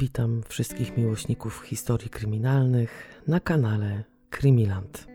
[0.00, 5.06] Witam wszystkich miłośników historii kryminalnych na kanale Krymiland.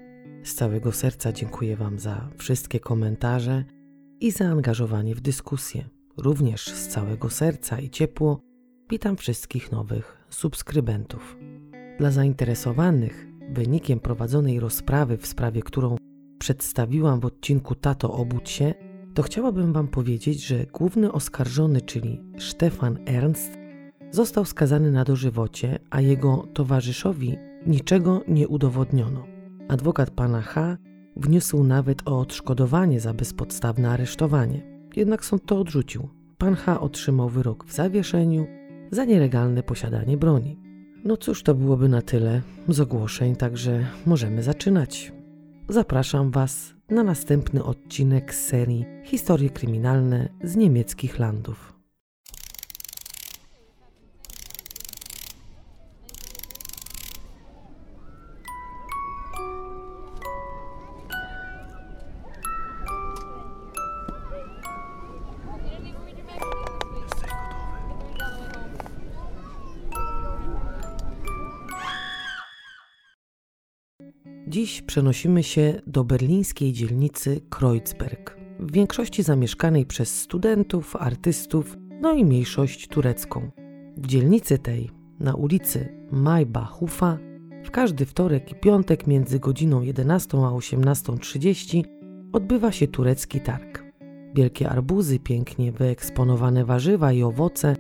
[0.44, 3.64] Z całego serca dziękuję Wam za wszystkie komentarze
[4.20, 5.90] i zaangażowanie w dyskusję.
[6.18, 8.40] Również z całego serca i ciepło
[8.90, 11.38] witam wszystkich nowych subskrybentów.
[12.00, 15.96] Dla zainteresowanych wynikiem prowadzonej rozprawy, w sprawie którą
[16.40, 18.74] przedstawiłam w odcinku Tato obudź się,
[19.14, 23.65] to chciałabym Wam powiedzieć, że główny oskarżony, czyli Stefan Ernst,
[24.16, 29.26] został skazany na dożywocie, a jego towarzyszowi niczego nie udowodniono.
[29.68, 30.78] Adwokat pana H.
[31.16, 34.62] wniósł nawet o odszkodowanie za bezpodstawne aresztowanie,
[34.96, 36.10] jednak sąd to odrzucił.
[36.38, 36.80] Pan H.
[36.80, 38.48] otrzymał wyrok w zawieszeniu
[38.92, 40.60] za nielegalne posiadanie broni.
[41.06, 45.14] No cóż, to byłoby na tyle z ogłoszeń, także możemy zaczynać.
[45.70, 51.75] Zapraszam Was na następny odcinek z serii Historie kryminalne z niemieckich landów.
[74.56, 82.26] Dziś przenosimy się do berlińskiej dzielnicy Kreuzberg, w większości zamieszkanej przez studentów, artystów, no i
[82.26, 83.52] mniejszość turecką.
[83.98, 84.90] W dzielnicy tej,
[85.20, 87.18] na ulicy Maybachufa,
[87.64, 91.84] w każdy wtorek i piątek między godziną 11 a 18.30
[92.34, 93.84] odbywa się turecki targ.
[94.36, 97.76] Wielkie arbuzy, pięknie wyeksponowane warzywa i owoce,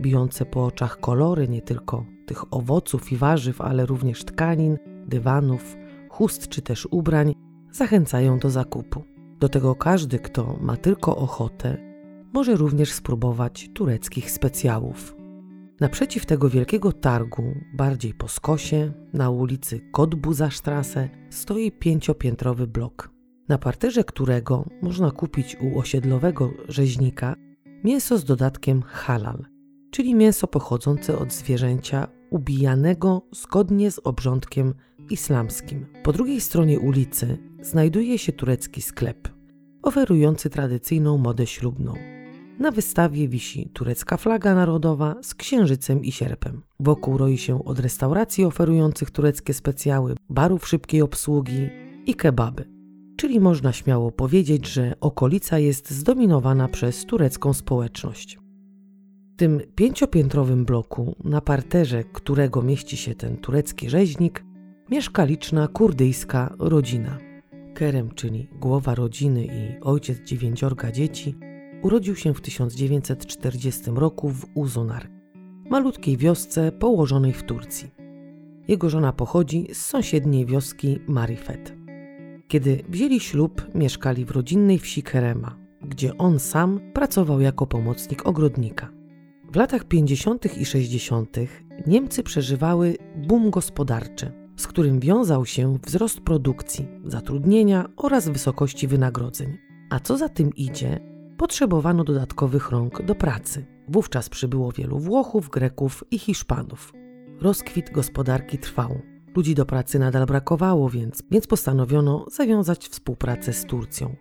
[0.00, 5.76] bijące po oczach kolory nie tylko tych owoców i warzyw, ale również tkanin, dywanów,
[6.10, 7.34] chust czy też ubrań
[7.72, 9.02] zachęcają do zakupu.
[9.40, 11.76] Do tego każdy, kto ma tylko ochotę,
[12.32, 15.16] może również spróbować tureckich specjałów.
[15.80, 17.42] Naprzeciw tego wielkiego targu,
[17.74, 23.10] bardziej po skosie, na ulicy Kotbuzastrasse, stoi pięciopiętrowy blok,
[23.48, 27.34] na parterze którego można kupić u osiedlowego rzeźnika
[27.84, 29.44] mięso z dodatkiem halal,
[29.90, 34.74] czyli mięso pochodzące od zwierzęcia ubijanego zgodnie z obrządkiem
[35.10, 35.86] islamskim.
[36.02, 39.28] Po drugiej stronie ulicy znajduje się turecki sklep,
[39.82, 41.94] oferujący tradycyjną modę ślubną.
[42.58, 46.62] Na wystawie wisi turecka flaga narodowa z księżycem i sierpem.
[46.80, 51.68] Wokół roi się od restauracji oferujących tureckie specjały, barów szybkiej obsługi
[52.06, 52.64] i kebaby.
[53.16, 58.38] Czyli można śmiało powiedzieć, że okolica jest zdominowana przez turecką społeczność.
[59.34, 64.44] W tym pięciopiętrowym bloku, na parterze którego mieści się ten turecki rzeźnik,
[64.90, 67.18] mieszka liczna kurdyjska rodzina.
[67.74, 71.34] Kerem, czyli głowa rodziny i ojciec dziewięciorga dzieci,
[71.82, 75.10] urodził się w 1940 roku w Uzunar,
[75.70, 77.90] malutkiej wiosce położonej w Turcji.
[78.68, 81.74] Jego żona pochodzi z sąsiedniej wioski Marifet.
[82.48, 88.90] Kiedy wzięli ślub, mieszkali w rodzinnej wsi Kerema, gdzie on sam pracował jako pomocnik ogrodnika.
[89.52, 90.58] W latach 50.
[90.58, 91.36] i 60.
[91.86, 99.58] Niemcy przeżywały boom gospodarczy z którym wiązał się wzrost produkcji, zatrudnienia oraz wysokości wynagrodzeń.
[99.90, 101.00] A co za tym idzie,
[101.36, 103.66] potrzebowano dodatkowych rąk do pracy.
[103.88, 106.92] Wówczas przybyło wielu Włochów, Greków i Hiszpanów.
[107.40, 109.00] Rozkwit gospodarki trwał.
[109.36, 114.16] Ludzi do pracy nadal brakowało, więc, więc postanowiono zawiązać współpracę z Turcją.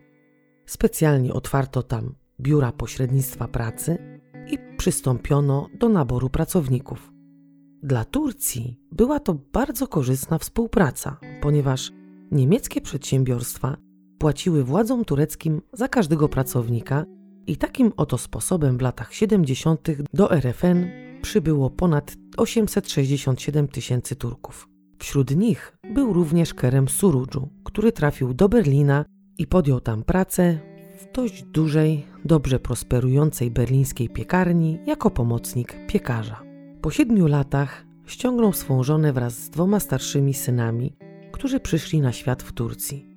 [0.65, 3.97] Specjalnie otwarto tam biura pośrednictwa pracy
[4.51, 7.18] i przystąpiono do naboru pracowników.
[7.83, 11.91] Dla Turcji była to bardzo korzystna współpraca, ponieważ
[12.31, 13.77] niemieckie przedsiębiorstwa
[14.17, 17.05] płaciły władzom tureckim za każdego pracownika
[17.47, 19.87] i takim oto sposobem w latach 70.
[20.13, 20.85] do RFN
[21.21, 24.67] przybyło ponad 867 tysięcy Turków.
[24.99, 29.05] Wśród nich był również Kerem Surudżu, który trafił do Berlina
[29.37, 30.59] i podjął tam pracę
[30.99, 36.48] w dość dużej, dobrze prosperującej berlińskiej piekarni jako pomocnik piekarza.
[36.81, 40.93] Po siedmiu latach ściągnął swą żonę wraz z dwoma starszymi synami,
[41.31, 43.09] którzy przyszli na świat w Turcji.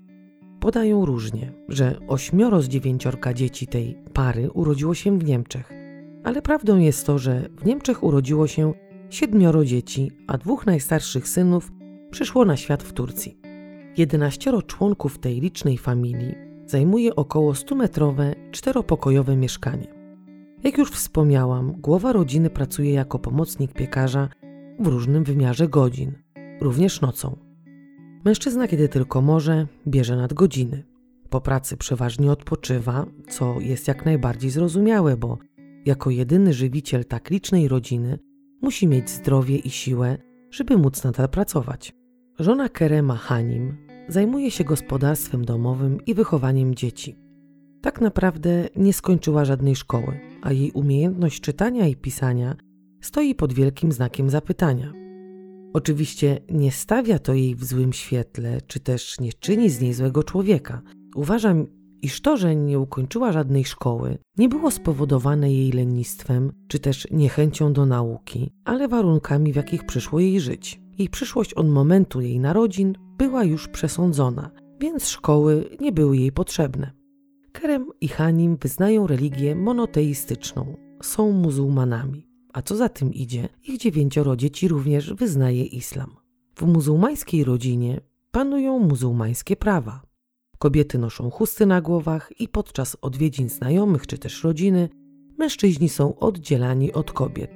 [0.60, 5.72] Podają różnie, że ośmioro z dziewięciorka dzieci tej pary urodziło się w Niemczech,
[6.25, 8.72] ale prawdą jest to, że w Niemczech urodziło się
[9.10, 11.72] siedmioro dzieci, a dwóch najstarszych synów
[12.10, 13.38] przyszło na świat w Turcji.
[13.96, 16.34] Jedenaścioro członków tej licznej familii
[16.66, 19.91] zajmuje około 100-metrowe, czteropokojowe mieszkanie.
[20.64, 24.28] Jak już wspomniałam, głowa rodziny pracuje jako pomocnik piekarza
[24.80, 26.12] w różnym wymiarze godzin,
[26.60, 27.36] również nocą.
[28.24, 30.84] Mężczyzna, kiedy tylko może, bierze nadgodziny.
[31.30, 35.38] Po pracy przeważnie odpoczywa, co jest jak najbardziej zrozumiałe, bo
[35.86, 38.18] jako jedyny żywiciel tak licznej rodziny
[38.62, 40.18] musi mieć zdrowie i siłę,
[40.50, 41.92] żeby móc nadal pracować.
[42.38, 43.76] Żona Kerema Hanim
[44.08, 47.21] zajmuje się gospodarstwem domowym i wychowaniem dzieci.
[47.82, 52.56] Tak naprawdę nie skończyła żadnej szkoły, a jej umiejętność czytania i pisania
[53.00, 54.93] stoi pod wielkim znakiem zapytania.
[55.73, 60.23] Oczywiście nie stawia to jej w złym świetle, czy też nie czyni z niej złego
[60.23, 60.82] człowieka.
[61.17, 61.67] Uważam,
[62.02, 67.73] iż to, że nie ukończyła żadnej szkoły, nie było spowodowane jej lenistwem, czy też niechęcią
[67.73, 70.81] do nauki, ale warunkami, w jakich przyszło jej żyć.
[70.99, 74.50] Jej przyszłość od momentu jej narodzin była już przesądzona,
[74.81, 77.01] więc szkoły nie były jej potrzebne.
[77.52, 84.37] Kerem i Hanim wyznają religię monoteistyczną, są muzułmanami, a co za tym idzie, ich dziewięcioro
[84.37, 86.10] dzieci również wyznaje islam.
[86.54, 88.00] W muzułmańskiej rodzinie
[88.31, 90.02] panują muzułmańskie prawa.
[90.58, 94.88] Kobiety noszą chusty na głowach i podczas odwiedzin znajomych czy też rodziny
[95.38, 97.50] mężczyźni są oddzielani od kobiet,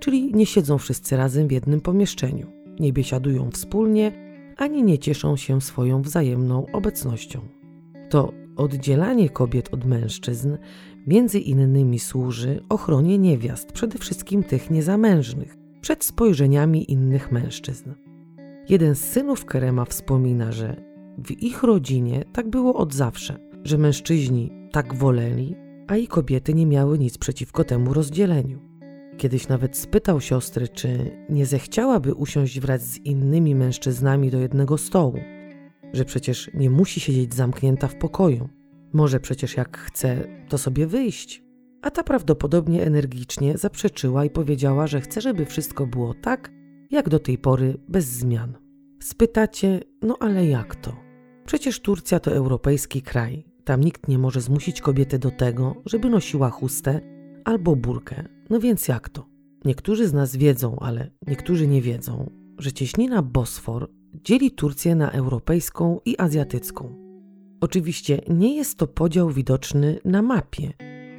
[0.00, 2.46] czyli nie siedzą wszyscy razem w jednym pomieszczeniu,
[2.80, 4.26] nie biesiadują wspólnie
[4.56, 7.40] ani nie cieszą się swoją wzajemną obecnością.
[8.10, 10.56] To oddzielanie kobiet od mężczyzn
[11.06, 17.90] między innymi służy ochronie niewiast, przede wszystkim tych niezamężnych, przed spojrzeniami innych mężczyzn.
[18.68, 20.76] Jeden z synów Kerema wspomina, że
[21.18, 25.56] w ich rodzinie tak było od zawsze, że mężczyźni tak woleli,
[25.86, 28.58] a i kobiety nie miały nic przeciwko temu rozdzieleniu.
[29.16, 35.18] Kiedyś nawet spytał siostry, czy nie zechciałaby usiąść wraz z innymi mężczyznami do jednego stołu,
[35.92, 38.48] że przecież nie musi siedzieć zamknięta w pokoju.
[38.92, 41.42] Może przecież jak chce, to sobie wyjść.
[41.82, 46.52] A ta prawdopodobnie energicznie zaprzeczyła i powiedziała, że chce, żeby wszystko było tak,
[46.90, 48.54] jak do tej pory, bez zmian.
[49.02, 50.96] Spytacie, no ale jak to?
[51.46, 53.46] Przecież Turcja to europejski kraj.
[53.64, 57.00] Tam nikt nie może zmusić kobiety do tego, żeby nosiła chustę
[57.44, 58.28] albo burkę.
[58.50, 59.28] No więc jak to?
[59.64, 63.90] Niektórzy z nas wiedzą, ale niektórzy nie wiedzą, że cieśnina Bosfor
[64.24, 67.06] dzieli Turcję na europejską i azjatycką.
[67.60, 70.72] Oczywiście nie jest to podział widoczny na mapie.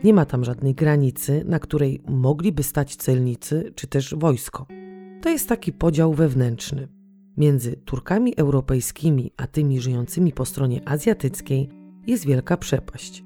[0.04, 4.68] Nie ma tam żadnej granicy, na której mogliby stać celnicy czy też wojsko.
[5.22, 6.88] To jest taki podział wewnętrzny.
[7.38, 11.70] Między Turkami europejskimi a tymi żyjącymi po stronie azjatyckiej
[12.08, 13.24] jest wielka przepaść.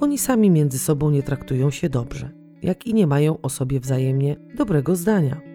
[0.00, 2.30] Oni sami między sobą nie traktują się dobrze,
[2.62, 5.51] jak i nie mają o sobie wzajemnie dobrego zdania.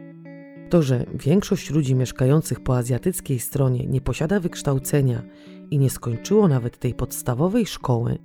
[0.69, 5.23] To, że większość ludzi mieszkających po azjatyckiej stronie nie posiada wykształcenia
[5.71, 8.17] i nie skończyło nawet tej podstawowej szkoły,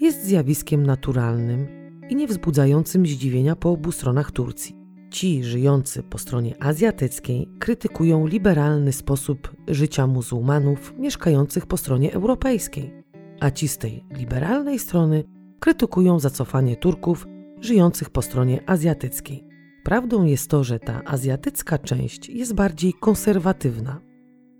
[0.00, 1.66] jest zjawiskiem naturalnym
[2.08, 4.76] i nie wzbudzającym zdziwienia po obu stronach Turcji.
[5.10, 13.02] Ci żyjący po stronie azjatyckiej krytykują liberalny sposób życia muzułmanów mieszkających po stronie europejskiej,
[13.40, 15.24] a ci z tej liberalnej strony
[15.60, 17.26] krytykują zacofanie Turków
[17.60, 19.47] żyjących po stronie azjatyckiej.
[19.88, 24.00] Prawdą jest to, że ta azjatycka część jest bardziej konserwatywna.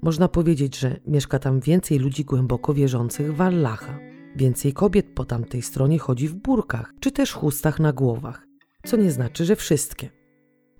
[0.02, 3.98] Można powiedzieć, że mieszka tam więcej ludzi głęboko wierzących w Allaha.
[4.36, 8.46] Więcej kobiet po tamtej stronie chodzi w burkach czy też chustach na głowach,
[8.84, 10.10] co nie znaczy, że wszystkie.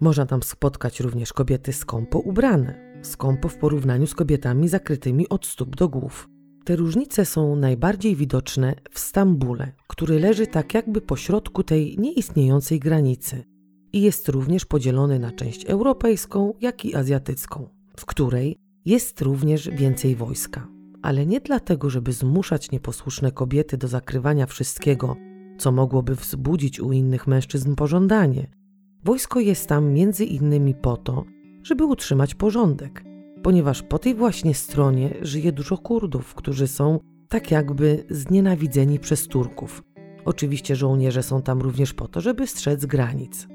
[0.01, 5.77] Można tam spotkać również kobiety skąpo ubrane, skąpo w porównaniu z kobietami zakrytymi od stóp
[5.77, 6.29] do głów.
[6.65, 13.58] Te różnice są najbardziej widoczne w Stambule, który leży tak jakby pośrodku tej nieistniejącej granicy
[13.93, 20.17] i jest również podzielony na część europejską, jak i azjatycką, w której jest również więcej
[20.17, 20.69] wojska.
[21.03, 25.17] Ale nie dlatego, żeby zmuszać nieposłuszne kobiety do zakrywania wszystkiego,
[25.59, 28.59] co mogłoby wzbudzić u innych mężczyzn pożądanie,
[29.05, 31.25] Wojsko jest tam między innymi po to,
[31.63, 33.05] żeby utrzymać porządek,
[33.43, 39.83] ponieważ po tej właśnie stronie żyje dużo Kurdów, którzy są tak jakby znienawidzeni przez Turków.
[40.25, 43.49] Oczywiście żołnierze są tam również po to, żeby strzec granic.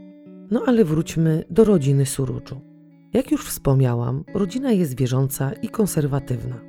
[0.53, 2.62] No ale wróćmy do rodziny Surudżu.
[3.13, 6.62] Jak już wspomniałam, rodzina jest wierząca i konserwatywna.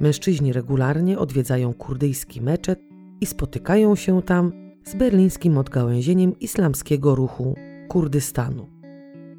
[0.00, 2.80] Mężczyźni regularnie odwiedzają kurdyjski meczet
[3.20, 4.52] i spotykają się tam
[4.84, 7.54] z berlińskim odgałęzieniem islamskiego ruchu
[7.88, 8.68] Kurdystanu.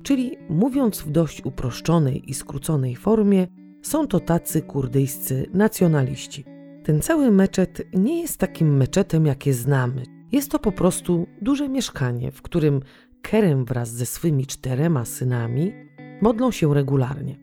[0.04, 3.48] Czyli mówiąc w dość uproszczonej i skróconej formie,
[3.82, 6.46] są to tacy kurdyjscy nacjonaliści.
[6.84, 10.04] Ten cały meczet nie jest takim meczetem, jakie znamy.
[10.32, 12.82] Jest to po prostu duże mieszkanie, w którym
[13.22, 15.74] Kerem wraz ze swymi czterema synami
[16.22, 17.40] modlą się regularnie.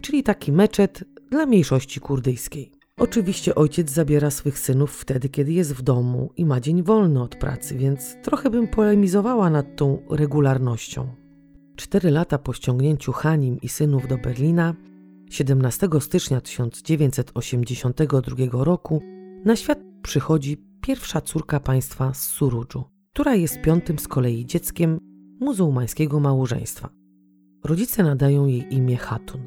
[0.00, 2.72] Czyli taki meczet dla mniejszości kurdyjskiej.
[2.98, 7.36] Oczywiście ojciec zabiera swych synów wtedy, kiedy jest w domu i ma dzień wolny od
[7.36, 11.08] pracy, więc trochę bym polemizowała nad tą regularnością.
[11.76, 14.74] Cztery lata po ściągnięciu Hanim i synów do Berlina,
[15.30, 19.02] 17 stycznia 1982 roku,
[19.44, 25.11] na świat przychodzi pierwsza córka państwa z Surudżu, która jest piątym z kolei dzieckiem
[25.42, 26.88] muzułmańskiego małżeństwa.
[27.64, 29.40] rodzice nadają jej imię Hatun.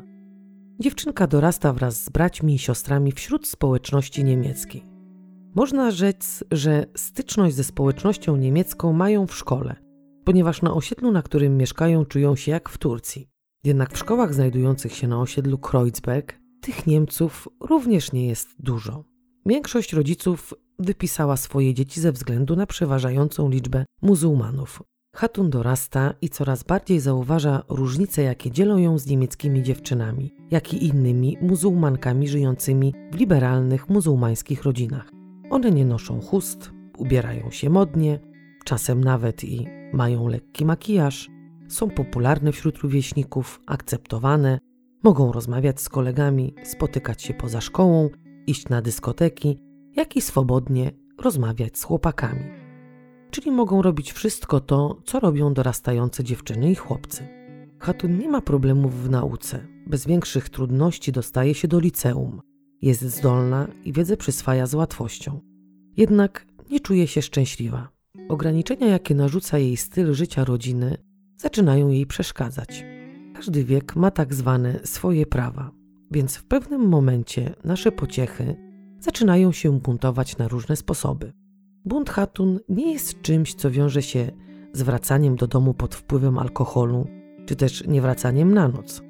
[0.79, 4.83] Dziewczynka dorasta wraz z braćmi i siostrami wśród społeczności niemieckiej.
[5.55, 9.75] Można rzec, że styczność ze społecznością niemiecką mają w szkole,
[10.23, 13.29] ponieważ na osiedlu, na którym mieszkają, czują się jak w Turcji.
[13.63, 19.03] Jednak w szkołach znajdujących się na osiedlu Kreuzberg tych Niemców również nie jest dużo.
[19.45, 24.83] Większość rodziców wypisała swoje dzieci ze względu na przeważającą liczbę muzułmanów.
[25.15, 30.85] Hatun dorasta i coraz bardziej zauważa różnice, jakie dzielą ją z niemieckimi dziewczynami, jak i
[30.85, 35.11] innymi muzułmankami żyjącymi w liberalnych muzułmańskich rodzinach.
[35.49, 38.19] One nie noszą chust, ubierają się modnie,
[38.65, 41.29] czasem nawet i mają lekki makijaż,
[41.67, 44.59] są popularne wśród rówieśników, akceptowane,
[45.03, 48.09] mogą rozmawiać z kolegami, spotykać się poza szkołą,
[48.47, 49.57] iść na dyskoteki,
[49.95, 52.64] jak i swobodnie rozmawiać z chłopakami.
[53.35, 57.27] Czyli mogą robić wszystko to, co robią dorastające dziewczyny i chłopcy.
[57.79, 59.67] Hatun nie ma problemów w nauce.
[59.87, 62.41] Bez większych trudności dostaje się do liceum.
[62.81, 65.39] Jest zdolna i wiedzę przyswaja z łatwością.
[65.97, 67.89] Jednak nie czuje się szczęśliwa.
[68.29, 70.97] Ograniczenia, jakie narzuca jej styl życia rodziny,
[71.37, 72.85] zaczynają jej przeszkadzać.
[73.33, 75.71] Każdy wiek ma tak zwane swoje prawa,
[76.11, 78.55] więc w pewnym momencie nasze pociechy
[78.99, 81.44] zaczynają się buntować na różne sposoby.
[81.85, 84.31] Bunt Hatun nie jest czymś, co wiąże się
[84.73, 87.07] z wracaniem do domu pod wpływem alkoholu,
[87.45, 89.01] czy też niewracaniem na noc.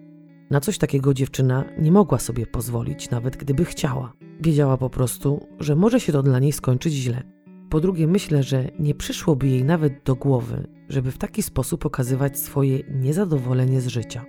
[0.50, 4.13] Na coś takiego dziewczyna nie mogła sobie pozwolić, nawet gdyby chciała.
[4.41, 7.24] Wiedziała po prostu, że może się to dla niej skończyć źle.
[7.70, 12.39] Po drugie, myślę, że nie przyszłoby jej nawet do głowy, żeby w taki sposób okazywać
[12.39, 14.25] swoje niezadowolenie z życia.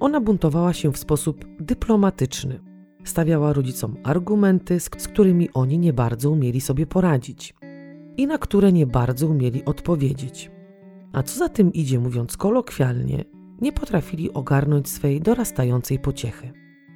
[0.00, 2.60] Ona buntowała się w sposób dyplomatyczny.
[3.04, 7.54] Stawiała rodzicom argumenty, z, którymi oni nie bardzo umieli sobie poradzić
[8.16, 10.50] i na które nie bardzo umieli odpowiedzieć.
[11.12, 13.24] A co za tym idzie, mówiąc kolokwialnie,
[13.60, 16.52] nie potrafili ogarnąć swej dorastającej pociechy.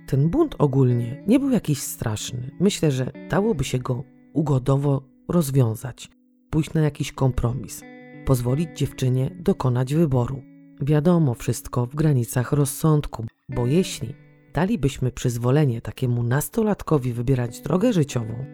[0.07, 2.51] Ten bunt ogólnie nie był jakiś straszny.
[2.61, 6.11] Myślę, że dałoby się go ugodowo rozwiązać,
[6.51, 7.83] pójść na jakiś kompromis,
[8.27, 10.43] pozwolić dziewczynie dokonać wyboru.
[10.81, 14.15] Wiadomo, wszystko w granicach rozsądku, bo jeśli
[14.55, 18.45] dalibyśmy przyzwolenie takiemu nastolatkowi wybierać drogę życiową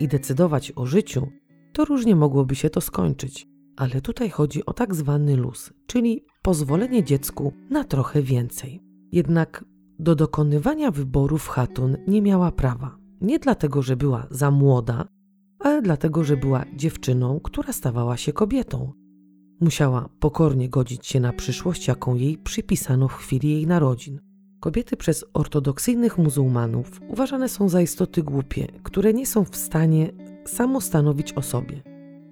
[0.00, 1.26] i decydować o życiu,
[1.72, 3.48] to różnie mogłoby się to skończyć.
[3.76, 8.82] Ale tutaj chodzi o tak zwany luz, czyli pozwolenie dziecku na trochę więcej.
[9.12, 9.64] Jednak
[9.98, 12.98] do dokonywania wyborów Hatun nie miała prawa.
[13.20, 15.08] Nie dlatego, że była za młoda,
[15.58, 18.92] ale dlatego, że była dziewczyną, która stawała się kobietą.
[19.60, 24.20] Musiała pokornie godzić się na przyszłość, jaką jej przypisano w chwili jej narodzin.
[24.60, 30.12] Kobiety przez ortodoksyjnych muzułmanów uważane są za istoty głupie, które nie są w stanie
[30.48, 31.82] samo stanowić o sobie.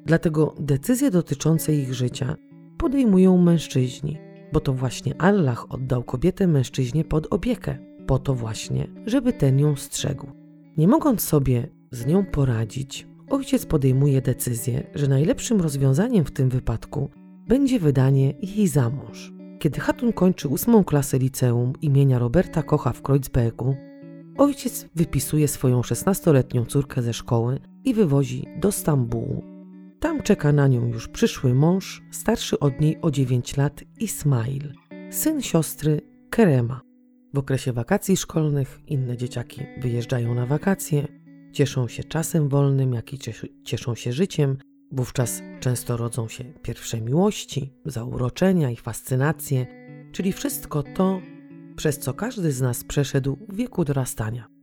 [0.06, 2.36] Dlatego decyzje dotyczące ich życia
[2.78, 4.18] podejmują mężczyźni,
[4.52, 9.76] bo to właśnie Allah oddał kobietę mężczyźnie pod opiekę, po to właśnie, żeby ten ją
[9.76, 10.26] strzegł.
[10.76, 17.10] Nie mogąc sobie z nią poradzić, ojciec podejmuje decyzję, że najlepszym rozwiązaniem w tym wypadku
[17.48, 19.32] będzie wydanie jej za mąż.
[19.58, 23.76] Kiedy Hatun kończy ósmą klasę liceum imienia Roberta Kocha w Kreuzbergu,
[24.38, 29.44] ojciec wypisuje swoją 16-letnią córkę ze szkoły i wywozi do Stambułu.
[30.00, 34.72] Tam czeka na nią już przyszły mąż, starszy od niej o 9 lat, Ismail,
[35.10, 36.00] syn siostry
[36.30, 36.80] Kerema.
[37.34, 41.08] W okresie wakacji szkolnych inne dzieciaki wyjeżdżają na wakacje,
[41.52, 43.18] cieszą się czasem wolnym, jak i
[43.64, 44.56] cieszą się życiem.
[44.92, 49.66] Wówczas często rodzą się pierwsze miłości, zauroczenia i fascynacje,
[50.12, 51.20] czyli wszystko to,
[51.76, 54.55] przez co każdy z nas przeszedł w wieku dorastania.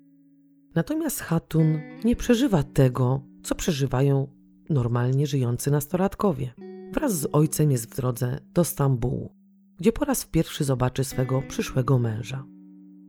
[0.75, 4.27] Natomiast Hatun nie przeżywa tego, co przeżywają
[4.69, 6.53] normalnie żyjący nastolatkowie.
[6.93, 9.35] Wraz z ojcem jest w drodze do Stambułu,
[9.79, 12.45] gdzie po raz pierwszy zobaczy swego przyszłego męża.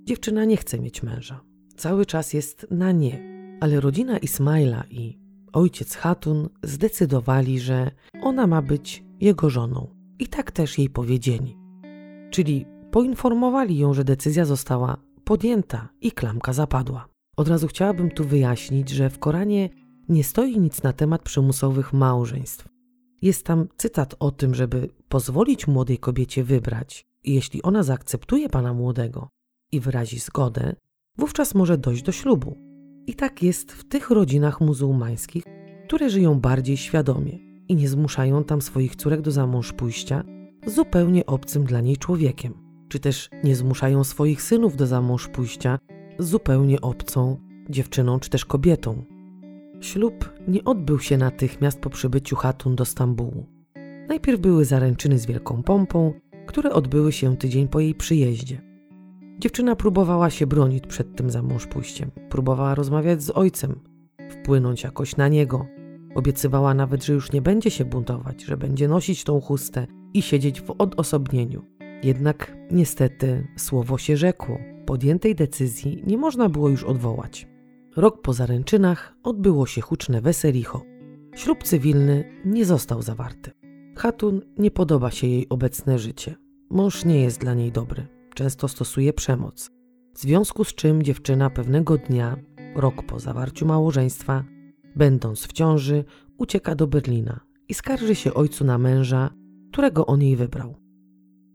[0.05, 1.41] Dziewczyna nie chce mieć męża.
[1.77, 5.19] Cały czas jest na nie, ale rodzina Ismaila i
[5.53, 7.91] ojciec Hatun zdecydowali, że
[8.23, 9.95] ona ma być jego żoną.
[10.19, 11.57] I tak też jej powiedzieli.
[12.31, 17.14] Czyli poinformowali ją, że decyzja została podjęta i klamka zapadła.
[17.37, 19.71] Od razu chciałabym tu wyjaśnić, że w Koranie
[20.09, 22.69] nie stoi nic na temat przymusowych małżeństw.
[23.23, 28.75] Jest tam cytat o tym, żeby pozwolić młodej kobiecie wybrać, i jeśli ona zaakceptuje pana
[28.75, 29.29] młodego
[29.73, 30.77] i wyrazi zgodę,
[31.19, 32.59] wówczas może dojść do ślubu.
[33.07, 35.45] I tak jest w tych rodzinach muzułmańskich,
[35.87, 37.39] które żyją bardziej świadomie
[37.69, 40.25] i nie zmuszają tam swoich córek do zamąż pójścia
[40.67, 42.55] zupełnie obcym dla niej człowiekiem,
[42.89, 45.79] czy też nie zmuszają swoich synów do zamąż pójścia
[46.19, 47.37] zupełnie obcą
[47.71, 49.05] dziewczyną czy też kobietą.
[49.81, 53.47] Ślub nie odbył się natychmiast po przybyciu Hatun do Stambułu.
[54.09, 56.13] Najpierw były zaręczyny z wielką pompą,
[56.47, 58.61] które odbyły się tydzień po jej przyjeździe.
[59.39, 63.81] Dziewczyna próbowała się bronić przed tym zamąż pójściem, próbowała rozmawiać z ojcem,
[64.31, 65.67] wpłynąć jakoś na niego.
[66.15, 70.61] Obiecywała nawet, że już nie będzie się buntować, że będzie nosić tą chustę i siedzieć
[70.61, 71.63] w odosobnieniu.
[72.03, 74.59] Jednak niestety słowo się rzekło.
[74.87, 77.49] Podjętej decyzji nie można było już odwołać.
[77.97, 80.83] Rok po zaręczynach odbyło się huczne weselicho.
[81.35, 83.51] Ślub cywilny nie został zawarty.
[83.97, 86.35] Hatun nie podoba się jej obecne życie.
[86.71, 88.07] Mąż nie jest dla niej dobry.
[88.35, 89.71] Często stosuje przemoc.
[90.15, 92.37] W związku z czym dziewczyna pewnego dnia,
[92.77, 94.45] rok po zawarciu małżeństwa,
[94.97, 96.05] będąc w ciąży,
[96.39, 99.31] ucieka do Berlina i skarży się ojcu na męża,
[99.73, 100.84] którego on jej wybrał.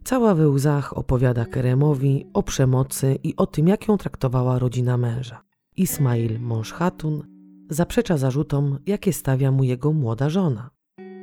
[0.04, 5.44] Cała we łzach opowiada Keremowi o przemocy i o tym, jak ją traktowała rodzina męża.
[5.78, 7.24] Ismail, mąż Hatun,
[7.70, 10.70] zaprzecza zarzutom, jakie stawia mu jego młoda żona.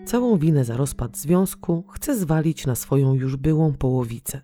[0.05, 4.41] Całą winę za rozpad związku chce zwalić na swoją już byłą połowicę.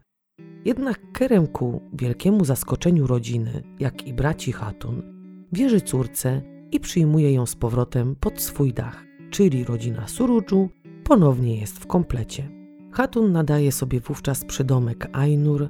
[0.64, 5.02] Jednak Kerem ku wielkiemu zaskoczeniu rodziny, jak i braci Hatun,
[5.52, 10.68] wierzy córce i przyjmuje ją z powrotem pod swój dach, czyli rodzina Surudżu
[11.04, 12.61] ponownie jest w komplecie.
[12.92, 15.68] Hatun nadaje sobie wówczas przydomek Ainur,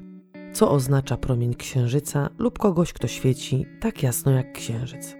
[0.53, 5.17] co oznacza promień księżyca lub kogoś, kto świeci tak jasno jak księżyc.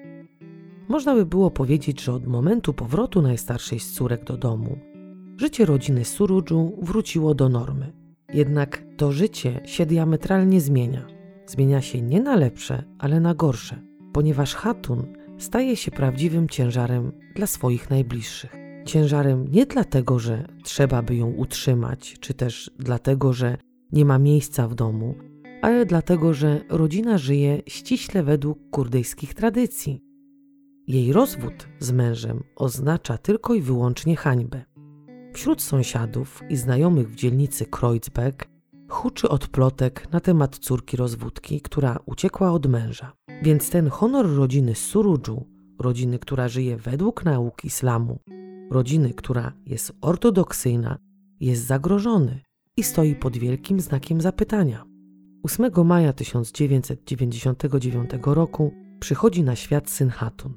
[0.89, 4.79] Można by było powiedzieć, że od momentu powrotu najstarszej z córek do domu,
[5.37, 7.93] życie rodziny Surudżu wróciło do normy.
[8.35, 11.07] Jednak to życie się diametralnie zmienia.
[11.47, 13.83] Zmienia się nie na lepsze, ale na gorsze,
[14.13, 15.07] ponieważ Hatun
[15.39, 18.62] staje się prawdziwym ciężarem dla swoich najbliższych.
[18.85, 23.57] Ciężarem nie dlatego, że trzeba by ją utrzymać, czy też dlatego, że
[23.93, 25.15] nie ma miejsca w domu,
[25.63, 30.03] ale dlatego, że rodzina żyje ściśle według kurdyjskich tradycji.
[30.87, 34.65] Jej rozwód z mężem oznacza tylko i wyłącznie hańbę.
[35.33, 38.47] Wśród sąsiadów i znajomych w dzielnicy Kreuzberg
[38.89, 43.13] huczy od plotek na temat córki rozwódki, która uciekła od męża.
[43.43, 45.47] Więc ten honor rodziny Surudżu,
[45.79, 48.19] rodziny, która żyje według nauk islamu,
[48.73, 50.99] rodziny, która jest ortodoksyjna,
[51.41, 52.41] jest zagrożony
[52.77, 54.85] i stoi pod wielkim znakiem zapytania.
[55.43, 60.55] 8 maja 1999 roku przychodzi na świat syn Hatun.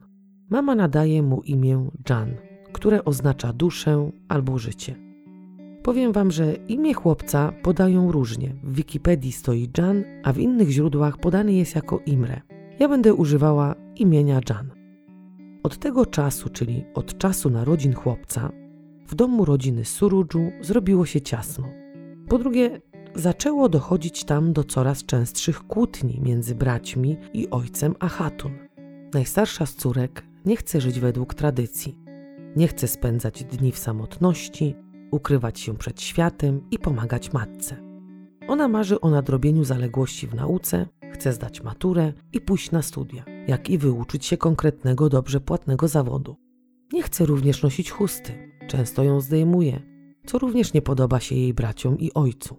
[0.49, 2.36] Mama nadaje mu imię Jan,
[2.73, 4.95] które oznacza duszę albo życie.
[5.84, 8.56] Powiem wam, że imię chłopca podają różnie.
[8.63, 12.41] W Wikipedii stoi Jan, a w innych źródłach podany jest jako Imre.
[12.80, 14.75] Ja będę używała imienia Jan.
[15.65, 18.51] Od tego czasu, czyli od czasu narodzin chłopca,
[19.08, 21.69] w domu rodziny Surudżu zrobiło się ciasno.
[22.30, 22.82] Po drugie,
[23.15, 28.51] zaczęło dochodzić tam do coraz częstszych kłótni między braćmi i ojcem Achatun.
[29.13, 31.97] Najstarsza z córek nie chce żyć według tradycji.
[32.56, 34.75] Nie chce spędzać dni w samotności,
[35.12, 37.75] ukrywać się przed światem i pomagać matce.
[38.47, 43.70] Ona marzy o nadrobieniu zaległości w nauce, chce zdać maturę i pójść na studia, jak
[43.70, 46.36] i wyuczyć się konkretnego, dobrze płatnego zawodu.
[46.94, 49.82] Nie chce również nosić chusty, często ją zdejmuje,
[50.26, 52.58] co również nie podoba się jej braciom i ojcu.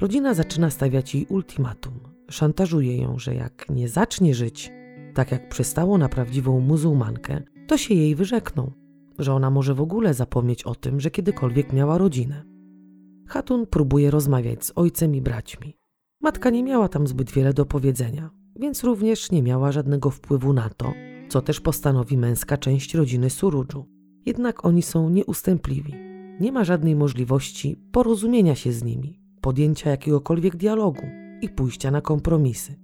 [0.00, 1.92] Rodzina zaczyna stawiać jej ultimatum.
[2.30, 4.72] Szantażuje ją, że jak nie zacznie żyć
[5.18, 8.72] tak jak przystało na prawdziwą muzułmankę, to się jej wyrzekną,
[9.18, 12.44] że ona może w ogóle zapomnieć o tym, że kiedykolwiek miała rodzinę.
[13.28, 15.77] Hatun próbuje rozmawiać z ojcem i braćmi.
[16.20, 20.70] Matka nie miała tam zbyt wiele do powiedzenia, więc również nie miała żadnego wpływu na
[20.70, 20.92] to,
[21.28, 23.86] co też postanowi męska część rodziny Surudżu.
[24.26, 25.94] Jednak oni są nieustępliwi.
[26.40, 31.06] Nie ma żadnej możliwości porozumienia się z nimi, podjęcia jakiegokolwiek dialogu
[31.42, 32.74] i pójścia na kompromisy.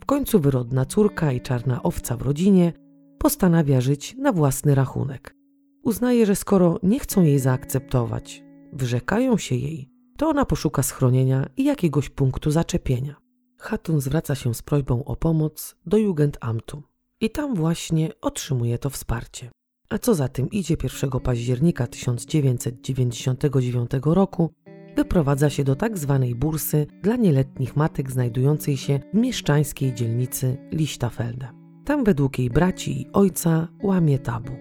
[0.00, 2.72] W końcu wyrodna córka i czarna owca w rodzinie
[3.18, 5.34] postanawia żyć na własny rachunek.
[5.82, 11.64] Uznaje, że skoro nie chcą jej zaakceptować, wyrzekają się jej, to ona poszuka schronienia i
[11.64, 13.16] jakiegoś punktu zaczepienia.
[13.58, 16.82] Hatun zwraca się z prośbą o pomoc do Jugendamtu
[17.20, 19.50] i tam właśnie otrzymuje to wsparcie.
[19.90, 24.50] A co za tym idzie 1 października 1999 roku
[24.96, 31.48] wyprowadza się do tak zwanej bursy dla nieletnich matek znajdującej się w mieszczańskiej dzielnicy Lichtafelde.
[31.84, 34.52] Tam według jej braci i ojca łamie tabu.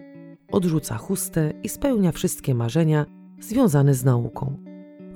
[0.52, 3.06] Odrzuca chustę i spełnia wszystkie marzenia
[3.40, 4.67] związane z nauką.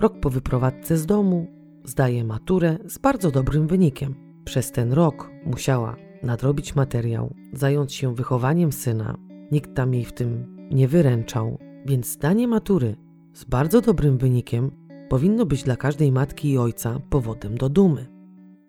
[0.02, 1.48] Rok po wyprowadzce z domu
[1.84, 4.16] zdaje maturę z bardzo dobrym wynikiem.
[4.46, 9.18] Przez ten rok musiała nadrobić materiał, zająć się wychowaniem syna.
[9.52, 12.96] Nikt tam jej w tym nie wyręczał, więc zdanie matury
[13.34, 14.72] z bardzo dobrym wynikiem
[15.10, 18.08] powinno być dla każdej matki i ojca powodem do dumy.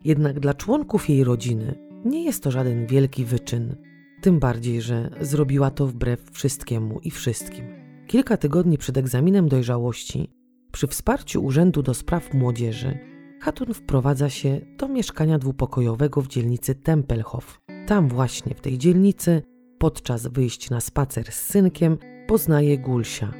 [0.04, 3.76] Jednak dla członków jej rodziny nie jest to żaden wielki wyczyn,
[4.22, 7.64] tym bardziej, że zrobiła to wbrew wszystkiemu i wszystkim.
[8.06, 10.41] Kilka tygodni przed egzaminem dojrzałości
[10.72, 12.98] Przy wsparciu Urzędu do Spraw Młodzieży
[13.40, 17.60] Hatun wprowadza się do mieszkania dwupokojowego w dzielnicy Tempelhof.
[17.86, 19.42] Tam właśnie w tej dzielnicy,
[19.78, 23.32] podczas wyjść na spacer z synkiem, poznaje Gulsia,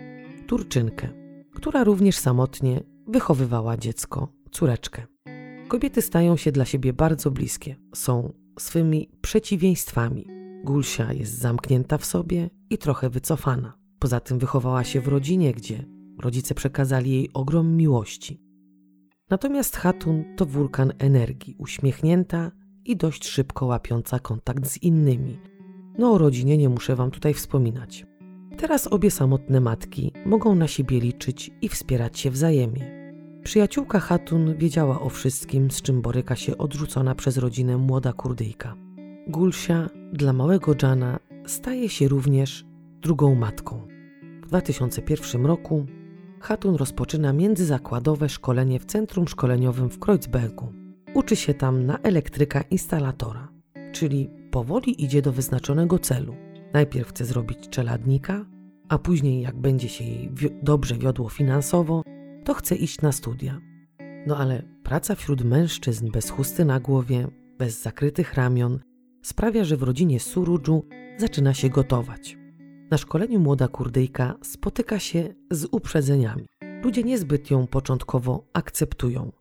[0.47, 1.09] Turczynkę,
[1.55, 5.03] która również samotnie wychowywała dziecko, córeczkę.
[5.69, 10.27] Kobiety stają się dla siebie bardzo bliskie, są swymi przeciwieństwami.
[10.65, 13.73] Gulsia jest zamknięta w sobie i trochę wycofana.
[13.99, 15.85] Poza tym wychowała się w rodzinie, gdzie
[16.23, 18.41] rodzice przekazali jej ogrom miłości.
[19.31, 22.51] Natomiast Hatun to wulkan energii, uśmiechnięta
[22.85, 25.39] i dość szybko łapiąca kontakt z innymi.
[25.99, 28.07] No o rodzinie nie muszę wam tutaj wspominać.
[28.57, 33.03] Teraz obie samotne matki mogą na siebie liczyć i wspierać się wzajemnie.
[33.45, 38.77] Przyjaciółka Hatun wiedziała o wszystkim, z czym boryka się odrzucona przez rodzinę młoda Kurdyjka.
[39.29, 42.65] Gulsia dla małego Jana staje się również
[43.01, 43.87] drugą matką.
[44.43, 45.87] W 2001 roku
[46.43, 50.73] Hatun rozpoczyna międzyzakładowe szkolenie w Centrum Szkoleniowym w Kreuzbergu.
[51.15, 53.49] Uczy się tam na elektryka instalatora,
[53.93, 56.35] czyli powoli idzie do wyznaczonego celu.
[56.73, 58.47] Najpierw chce zrobić czeladnika,
[58.89, 62.03] a później, jak będzie się jej wi dobrze wiodło finansowo,
[62.45, 63.61] to chce iść na studia.
[64.27, 67.29] No ale praca wśród mężczyzn bez chusty na głowie,
[67.59, 68.79] bez zakrytych ramion,
[69.23, 70.85] sprawia, że w rodzinie Surudżu
[71.19, 72.42] zaczyna się gotować.
[72.93, 76.47] Na szkoleniu młoda Kurdyjka spotyka się z uprzedzeniami.
[76.83, 79.33] Ludzie niezbyt ją początkowo akceptują.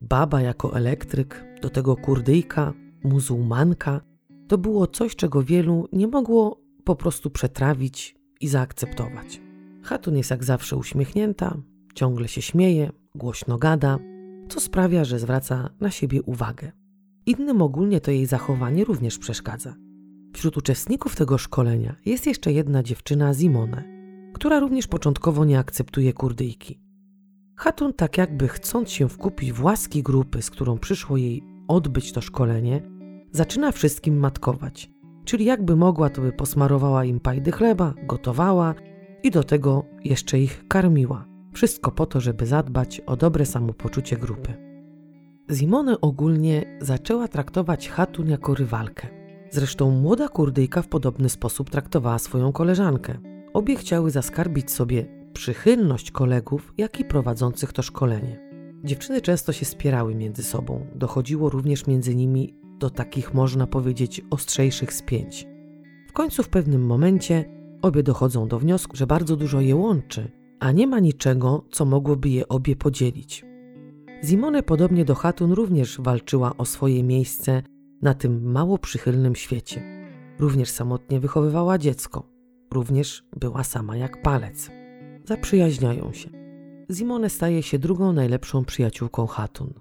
[0.00, 2.72] Baba jako elektryk, do tego Kurdyjka,
[3.04, 4.00] muzułmanka,
[4.48, 9.40] to było coś, czego wielu nie mogło po prostu przetrawić i zaakceptować.
[9.82, 11.56] Hatun jest jak zawsze uśmiechnięta,
[11.94, 13.98] ciągle się śmieje, głośno gada,
[14.48, 16.72] co sprawia, że zwraca na siebie uwagę.
[17.26, 19.74] Innym ogólnie to jej zachowanie również przeszkadza.
[20.32, 23.84] Wśród uczestników tego szkolenia jest jeszcze jedna dziewczyna Zimone,
[24.34, 26.80] która również początkowo nie akceptuje kurdyjki.
[27.56, 32.20] Hatun, tak jakby chcąc się wkupić w łaski grupy, z którą przyszło jej odbyć to
[32.20, 32.82] szkolenie,
[33.32, 34.90] zaczyna wszystkim matkować.
[35.24, 38.74] Czyli jakby mogła, to by posmarowała im pajdy chleba, gotowała
[39.22, 41.26] i do tego jeszcze ich karmiła.
[41.52, 44.54] Wszystko po to, żeby zadbać o dobre samopoczucie grupy.
[45.50, 49.21] Zimone ogólnie zaczęła traktować Hatun jako rywalkę.
[49.54, 53.18] Zresztą młoda Kurdyjka w podobny sposób traktowała swoją koleżankę.
[53.52, 58.40] Obie chciały zaskarbić sobie przychylność kolegów, jak i prowadzących to szkolenie.
[58.84, 64.92] Dziewczyny często się spierały między sobą, dochodziło również między nimi do takich, można powiedzieć, ostrzejszych
[64.92, 65.46] spięć.
[66.08, 67.44] W końcu w pewnym momencie
[67.82, 72.28] obie dochodzą do wniosku, że bardzo dużo je łączy, a nie ma niczego, co mogłoby
[72.28, 73.44] je obie podzielić.
[74.24, 77.62] Zimone, podobnie do Hatun, również walczyła o swoje miejsce
[78.02, 79.82] na tym mało przychylnym świecie.
[80.38, 82.28] Również samotnie wychowywała dziecko,
[82.72, 84.70] również była sama jak palec.
[85.24, 86.30] Zaprzyjaźniają się.
[86.90, 89.74] Zimone staje się drugą najlepszą przyjaciółką Hatun.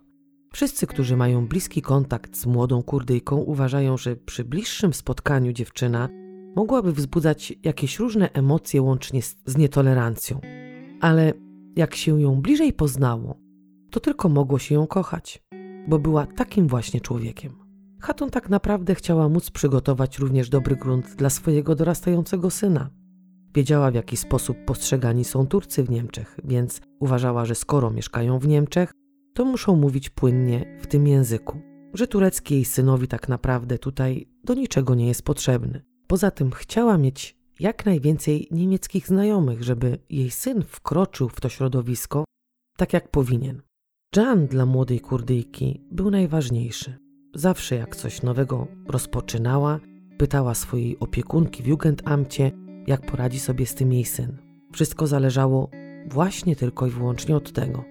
[0.53, 6.09] Wszyscy, którzy mają bliski kontakt z młodą Kurdyjką, uważają, że przy bliższym spotkaniu dziewczyna
[6.55, 10.41] mogłaby wzbudzać jakieś różne emocje łącznie z nietolerancją.
[11.01, 11.33] Ale
[11.75, 13.37] jak się ją bliżej poznało,
[13.91, 15.43] to tylko mogło się ją kochać,
[15.87, 17.60] bo była takim właśnie człowiekiem.
[18.01, 22.89] Hatun tak naprawdę chciała móc przygotować również dobry grunt dla swojego dorastającego syna.
[23.55, 28.47] Wiedziała, w jaki sposób postrzegani są Turcy w Niemczech, więc uważała, że skoro mieszkają w
[28.47, 28.91] Niemczech,
[29.33, 31.61] to muszą mówić płynnie w tym języku.
[31.93, 35.81] Że turecki jej synowi tak naprawdę tutaj do niczego nie jest potrzebny.
[36.07, 42.25] Poza tym chciała mieć jak najwięcej niemieckich znajomych, żeby jej syn wkroczył w to środowisko
[42.77, 43.61] tak jak powinien.
[44.15, 47.10] Jan dla młodej Kurdyjki był najważniejszy.
[47.33, 49.79] Zawsze jak coś nowego rozpoczynała,
[50.17, 52.51] pytała swojej opiekunki w Jugendamcie,
[52.87, 54.37] jak poradzi sobie z tym jej syn.
[54.73, 55.69] Wszystko zależało
[56.09, 57.83] właśnie tylko i wyłącznie od tego.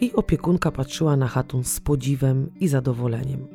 [0.00, 3.48] Jej opiekunka patrzyła na Hatun z podziwem i zadowoleniem.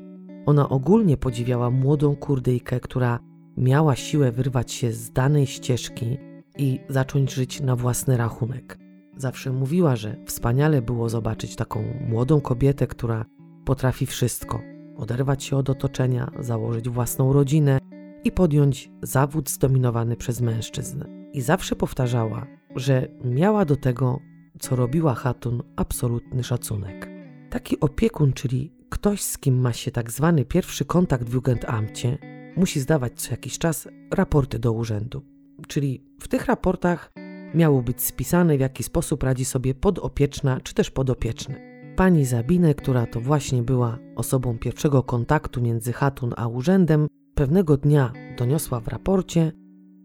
[0.45, 3.19] Ona ogólnie podziwiała młodą Kurdyjkę, która
[3.57, 6.17] miała siłę wyrwać się z danej ścieżki
[6.57, 8.77] i zacząć żyć na własny rachunek.
[9.17, 13.25] Zawsze mówiła, że wspaniale było zobaczyć taką młodą kobietę, która
[13.65, 17.79] potrafi wszystko: oderwać się od otoczenia, założyć własną rodzinę
[18.23, 21.03] i podjąć zawód zdominowany przez mężczyzn.
[21.33, 24.19] I zawsze powtarzała, że miała do tego,
[24.59, 27.09] co robiła Hatun, absolutny szacunek.
[27.49, 32.17] Taki opiekun, czyli ktoś, z kim ma się tak zwany pierwszy kontakt w Jugendamcie,
[32.57, 35.21] musi zdawać co jakiś czas raporty do urzędu.
[35.67, 37.11] Czyli w tych raportach
[37.53, 41.72] miało być spisane, w jaki sposób radzi sobie podopieczna czy też podopieczny.
[41.95, 48.13] Pani Zabinę, która to właśnie była osobą pierwszego kontaktu między Hatun a urzędem, pewnego dnia
[48.37, 49.51] doniosła w raporcie,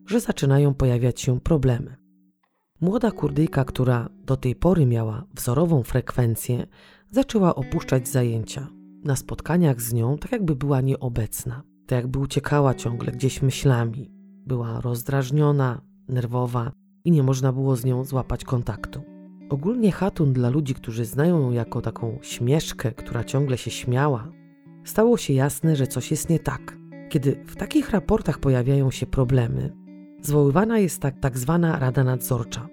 [0.07, 1.97] że zaczynają pojawiać się problemy.
[2.81, 6.67] Młoda Kurdyjka, która do tej pory miała wzorową frekwencję,
[7.11, 8.69] zaczęła opuszczać zajęcia.
[9.05, 14.11] Na spotkaniach z nią tak jakby była nieobecna, tak jakby uciekała ciągle gdzieś myślami.
[14.47, 16.73] Była rozdrażniona, nerwowa
[17.05, 19.18] i nie można było z nią złapać kontaktu.
[19.51, 24.33] Ogólnie Hatun dla ludzi, którzy znają ją jako taką śmieszkę, która ciągle się śmiała,
[24.85, 26.79] stało się jasne, że coś jest nie tak.
[27.09, 29.77] Kiedy w takich raportach pojawiają się problemy,
[30.23, 32.69] zwoływana jest tak, tak zwana Rada Nadzorcza,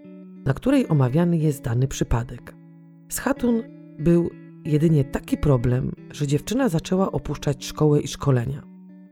[0.46, 2.56] na której omawiany jest dany przypadek.
[3.10, 3.64] Z Hatun
[4.00, 4.30] był
[4.66, 8.64] jedynie taki problem, że dziewczyna zaczęła opuszczać szkołę i szkolenia.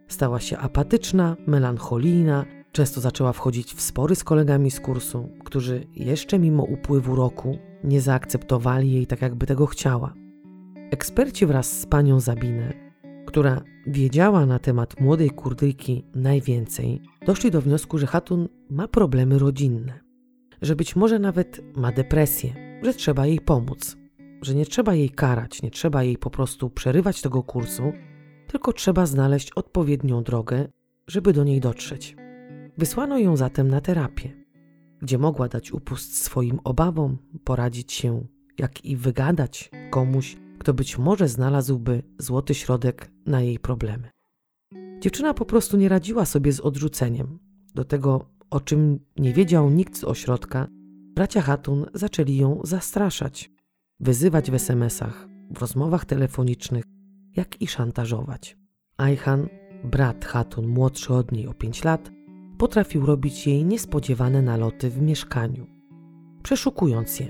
[0.07, 6.39] Stała się apatyczna, melancholijna, często zaczęła wchodzić w spory z kolegami z kursu, którzy jeszcze
[6.39, 10.13] mimo upływu roku nie zaakceptowali jej tak, jakby tego chciała.
[10.91, 12.73] Eksperci wraz z panią Zabinę,
[13.25, 19.99] która wiedziała na temat młodej Kurdyjki najwięcej, doszli do wniosku, że Hatun ma problemy rodzinne,
[20.61, 23.97] że być może nawet ma depresję, że trzeba jej pomóc,
[24.41, 27.93] że nie trzeba jej karać, nie trzeba jej po prostu przerywać tego kursu,
[28.47, 30.67] tylko trzeba znaleźć odpowiednią drogę,
[31.07, 32.22] żeby do niej dotrzeć.
[32.77, 34.45] Wysłano ją zatem na terapię,
[35.01, 38.25] gdzie mogła dać upust swoim obawom, poradzić się,
[38.57, 44.09] jak i wygadać komuś, kto być może znalazłby złoty środek na jej problemy.
[44.99, 47.39] Dziewczyna po prostu nie radziła sobie z odrzuceniem.
[47.75, 50.67] Do tego, o czym nie wiedział nikt z ośrodka,
[51.15, 53.51] bracia Hatun zaczęli ją zastraszać,
[53.99, 56.83] wyzywać w SMS-ach, w rozmowach telefonicznych,
[57.35, 58.57] jak i szantażować.
[58.97, 59.47] Ayhan,
[59.83, 62.11] brat Hatun młodszy od niej o 5 lat,
[62.63, 65.67] potrafił robić jej niespodziewane naloty w mieszkaniu,
[66.43, 67.27] przeszukując je.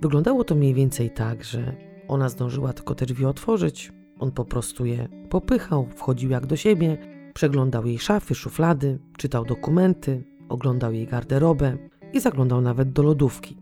[0.00, 1.76] Wyglądało to mniej więcej tak, że
[2.08, 6.98] ona zdążyła tylko te drzwi otworzyć, on po prostu je popychał, wchodził jak do siebie,
[7.34, 11.76] przeglądał jej szafy, szuflady, czytał dokumenty, oglądał jej garderobę
[12.12, 13.56] i zaglądał nawet do lodówki.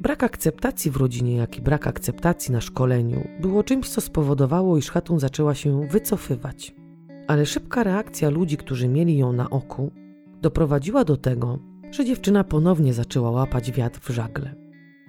[0.00, 4.90] Brak akceptacji w rodzinie, jak i brak akceptacji na szkoleniu było czymś, co spowodowało, iż
[4.90, 6.74] Hatun zaczęła się wycofywać.
[7.28, 10.03] Ale szybka reakcja ludzi, którzy mieli ją na oku,
[10.44, 11.58] doprowadziła do tego,
[11.90, 14.54] że dziewczyna ponownie zaczęła łapać wiatr w żagle.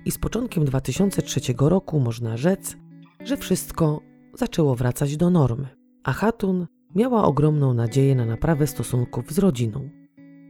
[0.05, 2.77] I z początkiem 2003 roku można rzec,
[3.25, 4.01] że wszystko
[4.33, 5.67] zaczęło wracać do normy,
[6.03, 9.89] a Hatun miała ogromną nadzieję na naprawę stosunków z rodziną.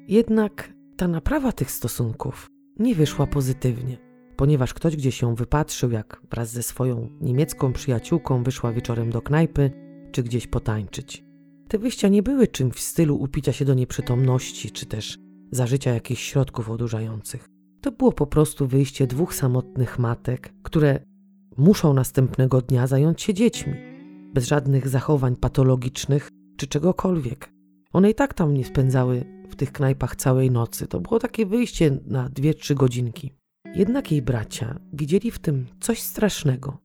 [0.08, 3.98] Jednak ta naprawa tych stosunków nie wyszła pozytywnie,
[4.36, 9.72] ponieważ ktoś gdzieś ją wypatrzył, jak wraz ze swoją niemiecką przyjaciółką wyszła wieczorem do knajpy
[10.12, 11.25] czy gdzieś potańczyć.
[11.68, 15.18] Te wyjścia nie były czymś w stylu upicia się do nieprzytomności, czy też
[15.52, 17.50] zażycia jakichś środków odurzających.
[17.82, 21.00] To było po prostu wyjście dwóch samotnych matek, które
[21.58, 23.74] muszą następnego dnia zająć się dziećmi,
[24.34, 27.50] bez żadnych zachowań patologicznych czy czegokolwiek.
[27.94, 30.88] One i tak tam nie spędzały w tych knajpach całej nocy.
[30.88, 33.32] To było takie wyjście na dwie, trzy godzinki.
[33.76, 36.78] Jednak jej bracia widzieli w tym coś strasznego.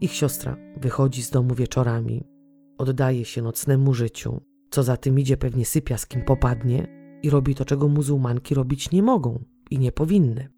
[0.00, 2.24] Ich siostra wychodzi z domu wieczorami,
[2.78, 6.86] oddaje się nocnemu życiu, co za tym idzie pewnie sypia z kim popadnie
[7.22, 10.48] i robi to, czego muzułmanki robić nie mogą i nie powinny.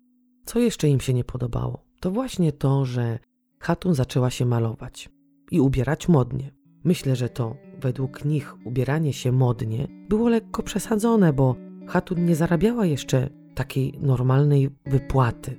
[0.44, 1.84] Co jeszcze im się nie podobało?
[2.00, 3.18] To właśnie to, że
[3.60, 5.10] Hatun zaczęła się malować
[5.50, 6.52] i ubierać modnie.
[6.84, 12.86] Myślę, że to według nich ubieranie się modnie było lekko przesadzone, bo Hatun nie zarabiała
[12.86, 15.58] jeszcze takiej normalnej wypłaty.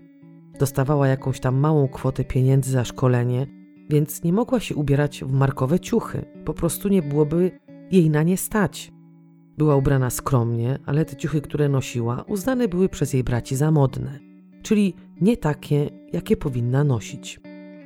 [0.59, 3.47] Dostawała jakąś tam małą kwotę pieniędzy za szkolenie,
[3.89, 6.25] więc nie mogła się ubierać w markowe ciuchy.
[6.45, 7.51] Po prostu nie byłoby
[7.91, 8.91] jej na nie stać.
[9.57, 14.19] Była ubrana skromnie, ale te ciuchy, które nosiła, uznane były przez jej braci za modne,
[14.61, 17.39] czyli nie takie, jakie powinna nosić.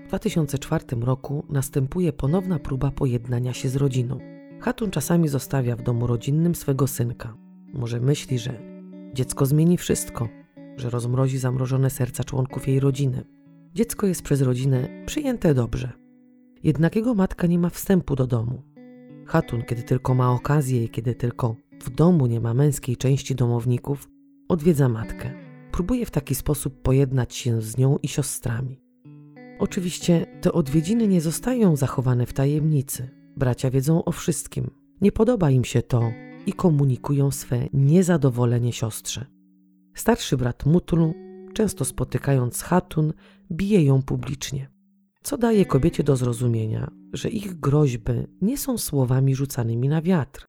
[0.06, 4.20] W 2004 roku następuje ponowna próba pojednania się z rodziną.
[4.60, 7.38] Hatun czasami zostawia w domu rodzinnym swego synka.
[7.74, 8.60] Może myśli, że
[9.14, 10.30] dziecko zmieni wszystko,
[10.78, 13.24] że rozmrozi zamrożone serca członków jej rodziny.
[13.76, 15.92] Dziecko jest przez rodzinę przyjęte dobrze.
[16.64, 18.62] Jednak jego matka nie ma wstępu do domu.
[19.26, 24.10] Hatun, kiedy tylko ma okazję i kiedy tylko w domu nie ma męskiej części domowników,
[24.50, 25.34] odwiedza matkę.
[25.72, 28.82] Próbuje w taki sposób pojednać się z nią i siostrami.
[29.60, 33.10] Oczywiście te odwiedziny nie zostają zachowane w tajemnicy.
[33.38, 34.70] Bracia wiedzą o wszystkim.
[35.02, 36.12] Nie podoba im się to
[36.46, 39.26] i komunikują swe niezadowolenie siostrze.
[39.94, 41.14] Starszy brat Mutlu,
[41.54, 43.14] często spotykając Hatun,
[43.54, 44.70] bije ją publicznie,
[45.24, 50.46] co daje kobiecie do zrozumienia, że ich groźby nie są słowami rzucanymi na wiatr,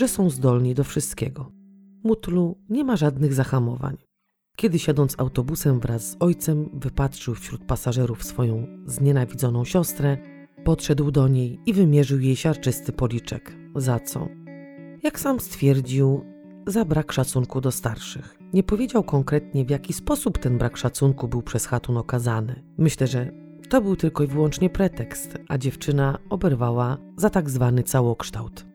[0.00, 1.52] że są zdolni do wszystkiego.
[2.04, 3.96] Mutlu nie ma żadnych zahamowań.
[4.56, 10.18] Kiedy siadąc autobusem wraz z ojcem wypatrzył wśród pasażerów swoją znienawidzoną siostrę,
[10.64, 13.56] podszedł do niej i wymierzył jej siarczysty policzek.
[13.76, 14.28] Za co?
[15.02, 16.24] Jak sam stwierdził,
[16.66, 18.38] za brak szacunku do starszych.
[18.52, 22.62] Nie powiedział konkretnie, w jaki sposób ten brak szacunku był przez Hatun okazany.
[22.78, 23.30] Myślę, że
[23.68, 28.66] to był tylko i wyłącznie pretekst, a dziewczyna oberwała za tak zwany całokształt.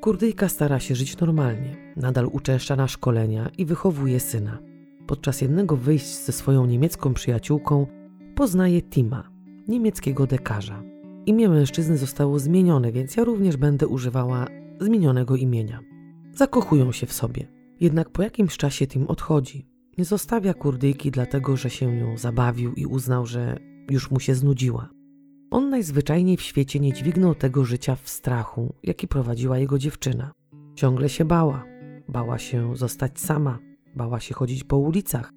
[0.00, 4.58] Kurdyjka stara się żyć normalnie, nadal uczęszcza na szkolenia i wychowuje syna.
[5.06, 7.86] Podczas jednego wyjść ze swoją niemiecką przyjaciółką
[8.34, 9.30] poznaje Tima,
[9.68, 10.82] niemieckiego dekarza.
[11.26, 14.46] Imię mężczyzny zostało zmienione, więc ja również będę używała
[14.80, 15.80] zmienionego imienia.
[16.38, 17.48] Zakochują się w sobie.
[17.80, 19.66] Jednak po jakimś czasie Tim odchodzi.
[19.98, 23.58] Nie zostawia kurdyjki dlatego, że się ją zabawił i uznał, że
[23.90, 24.88] już mu się znudziła.
[25.50, 30.32] On najzwyczajniej w świecie nie dźwignął tego życia w strachu, jaki prowadziła jego dziewczyna.
[30.74, 31.64] Ciągle się bała.
[32.08, 33.58] Bała się zostać sama,
[33.96, 35.32] bała się chodzić po ulicach.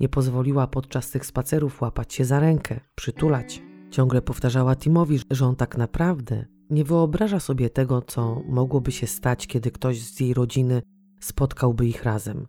[0.00, 3.62] Nie pozwoliła podczas tych spacerów łapać się za rękę, przytulać.
[3.90, 9.46] Ciągle powtarzała Timowi, że on tak naprawdę nie wyobraża sobie tego, co mogłoby się stać,
[9.46, 10.82] kiedy ktoś z jej rodziny
[11.20, 12.46] spotkałby ich razem.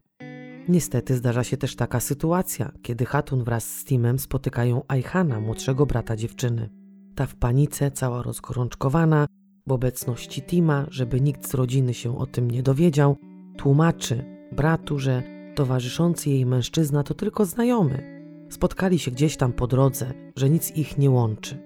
[0.70, 6.16] Niestety zdarza się też taka sytuacja, kiedy Hatun wraz z Timem spotykają Ajhana, młodszego brata
[6.16, 6.70] dziewczyny.
[7.16, 9.26] Ta w panice, cała rozgorączkowana,
[9.68, 13.18] w obecności Tima, żeby nikt z rodziny się o tym nie dowiedział,
[13.58, 15.24] tłumaczy bratu, że
[15.56, 18.22] towarzyszący jej mężczyzna to tylko znajomy.
[18.50, 21.58] Spotkali się gdzieś tam po drodze, że nic ich nie łączy.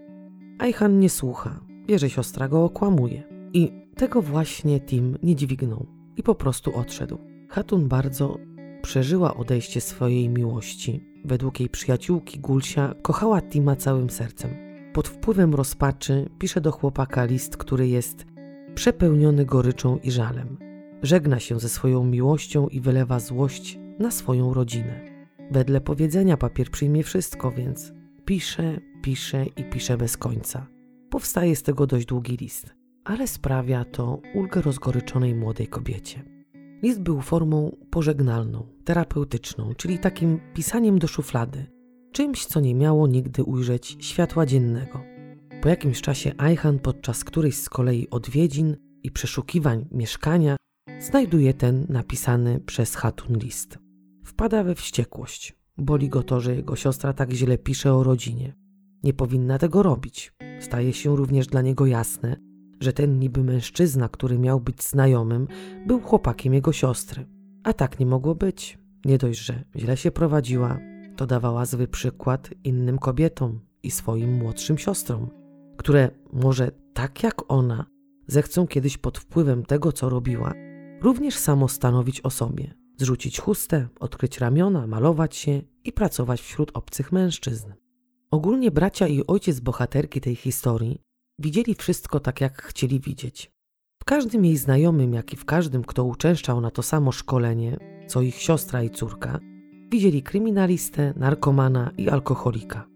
[0.59, 3.24] Ajhan nie słucha, wie, że siostra go okłamuje.
[3.54, 5.86] I tego właśnie Tim nie dźwignął
[6.17, 7.17] i po prostu odszedł.
[7.50, 8.38] Hatun bardzo
[8.82, 11.04] przeżyła odejście swojej miłości.
[11.26, 14.52] Według jej przyjaciółki Gulsia kochała Tima całym sercem.
[14.93, 18.26] Pod wpływem rozpaczy pisze do chłopaka list, który jest
[18.76, 20.58] przepełniony goryczą i żalem.
[21.02, 25.15] Żegna się ze swoją miłością i wylewa złość na swoją rodzinę.
[25.52, 27.93] Wedle powiedzenia papier przyjmie wszystko, więc
[28.26, 30.74] pisze, pisze i pisze bez końca.
[31.15, 36.23] Powstaje z tego dość długi list, ale sprawia to ulgę rozgoryczonej młodej kobiecie.
[36.84, 41.65] List był formą pożegnalną, terapeutyczną, czyli takim pisaniem do szuflady,
[42.12, 45.04] czymś, co nie miało nigdy ujrzeć światła dziennego.
[45.62, 50.56] Po jakimś czasie Ajhan podczas którejś z kolei odwiedzin i przeszukiwań mieszkania
[50.99, 53.80] znajduje ten napisany przez Hatun list.
[54.23, 55.56] Wpada we wściekłość.
[55.78, 58.56] Boli go to, że jego siostra tak źle pisze o rodzinie.
[59.04, 60.35] Nie powinna tego robić.
[60.59, 62.35] Staje się również dla niego jasne,
[62.79, 65.47] że ten niby mężczyzna, który miał być znajomym,
[65.87, 67.25] był chłopakiem jego siostry.
[67.63, 68.77] A tak nie mogło być.
[69.05, 70.79] Nie dość, że źle się prowadziła,
[71.15, 75.29] to dawała zły przykład innym kobietom i swoim młodszym siostrom,
[75.77, 77.85] które może tak jak ona
[78.27, 80.53] zechcą kiedyś pod wpływem tego, co robiła,
[81.01, 87.11] również samo stanowić o sobie, zrzucić chustę, odkryć ramiona, malować się i pracować wśród obcych
[87.11, 87.71] mężczyzn.
[88.36, 91.02] Ogólnie bracia i ojciec bohaterki tej historii
[91.39, 93.52] Widzieli wszystko tak, jak chcieli widzieć.
[94.02, 98.21] W każdym jej znajomym, jak i w każdym, kto uczęszczał na to samo szkolenie, co
[98.21, 99.39] ich siostra i córka,
[99.91, 102.88] widzieli kryminalistę, narkomana i alkoholika,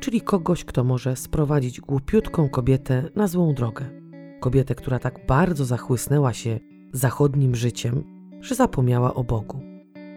[0.00, 3.90] czyli kogoś, kto może sprowadzić głupiutką kobietę na złą drogę.
[4.40, 6.60] Kobietę, która tak bardzo zachłysnęła się
[6.92, 8.04] zachodnim życiem,
[8.40, 9.60] że zapomniała o Bogu.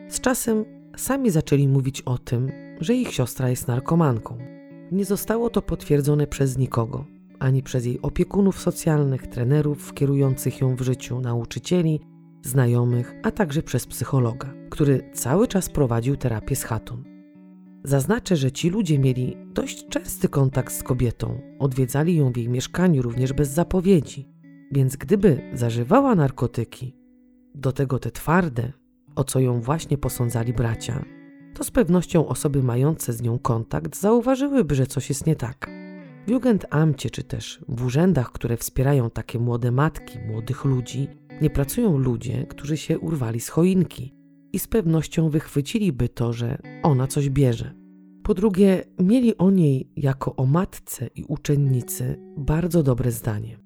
[0.10, 0.66] Z czasem
[0.98, 4.53] sami zaczęli mówić o tym, że ich siostra jest narkomanką.
[4.94, 7.06] Nie zostało to potwierdzone przez nikogo,
[7.40, 12.00] ani przez jej opiekunów socjalnych, trenerów kierujących ją w życiu, nauczycieli,
[12.44, 17.04] znajomych, a także przez psychologa, który cały czas prowadził terapię z chatun.
[17.84, 23.02] Zaznaczę, że ci ludzie mieli dość częsty kontakt z kobietą, odwiedzali ją w jej mieszkaniu
[23.02, 24.30] również bez zapowiedzi,
[24.72, 26.96] więc gdyby zażywała narkotyki,
[27.56, 28.72] do tego te twarde,
[29.16, 31.06] o co ją właśnie posądzali bracia,
[31.54, 35.70] to z pewnością osoby mające z nią kontakt zauważyłyby, że coś jest nie tak.
[36.28, 41.08] W Jugendamcie czy też w urzędach, które wspierają takie młode matki, młodych ludzi,
[41.42, 44.14] nie pracują ludzie, którzy się urwali z choinki
[44.54, 47.74] i z pewnością wychwyciliby to, że ona coś bierze.
[48.24, 53.60] Po drugie, mieli o niej jako o matce i uczennicy bardzo dobre zdanie.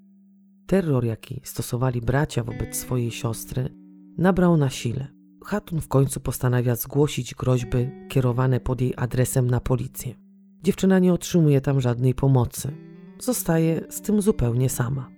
[0.67, 3.69] Terror, jaki stosowali bracia wobec swojej siostry,
[4.17, 5.16] nabrał na sile.
[5.47, 10.15] Hatun w końcu postanawia zgłosić groźby kierowane pod jej adresem na policję.
[10.63, 12.71] Dziewczyna nie otrzymuje tam żadnej pomocy.
[13.19, 15.09] Zostaje z tym zupełnie sama.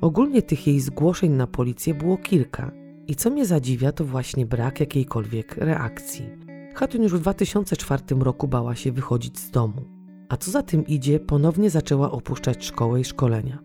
[0.00, 2.72] Ogólnie tych jej zgłoszeń na policję było kilka
[3.06, 6.28] i co mnie zadziwia, to właśnie brak jakiejkolwiek reakcji.
[6.74, 9.82] Hatun już w 2004 roku bała się wychodzić z domu,
[10.28, 13.58] a co za tym idzie, ponownie zaczęła opuszczać szkołę i szkolenia.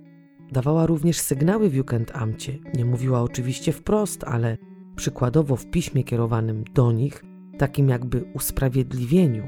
[0.52, 4.58] Dawała również sygnały w Jugendamcie, nie mówiła oczywiście wprost, ale
[4.96, 7.24] przykładowo w piśmie kierowanym do nich,
[7.58, 9.44] takim jakby usprawiedliwieniu,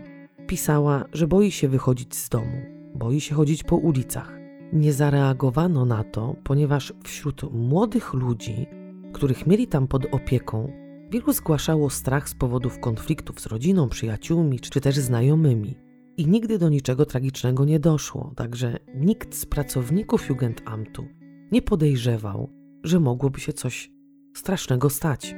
[0.48, 2.62] pisała, że boi się wychodzić z domu,
[2.96, 4.38] boi się chodzić po ulicach.
[4.74, 8.68] Nie zareagowano na to, ponieważ wśród młodych ludzi,
[9.14, 10.72] których mieli tam pod opieką,
[11.12, 15.76] wielu zgłaszało strach z powodów konfliktów z rodziną, przyjaciółmi czy też znajomymi.
[16.18, 21.06] I nigdy do niczego tragicznego nie doszło, także nikt z pracowników Jugendamtu
[21.52, 22.50] nie podejrzewał,
[22.84, 23.92] że mogłoby się coś
[24.38, 25.36] strasznego stać.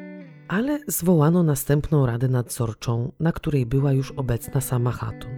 [0.48, 5.32] Ale zwołano następną radę nadzorczą, na której była już obecna sama Hatun.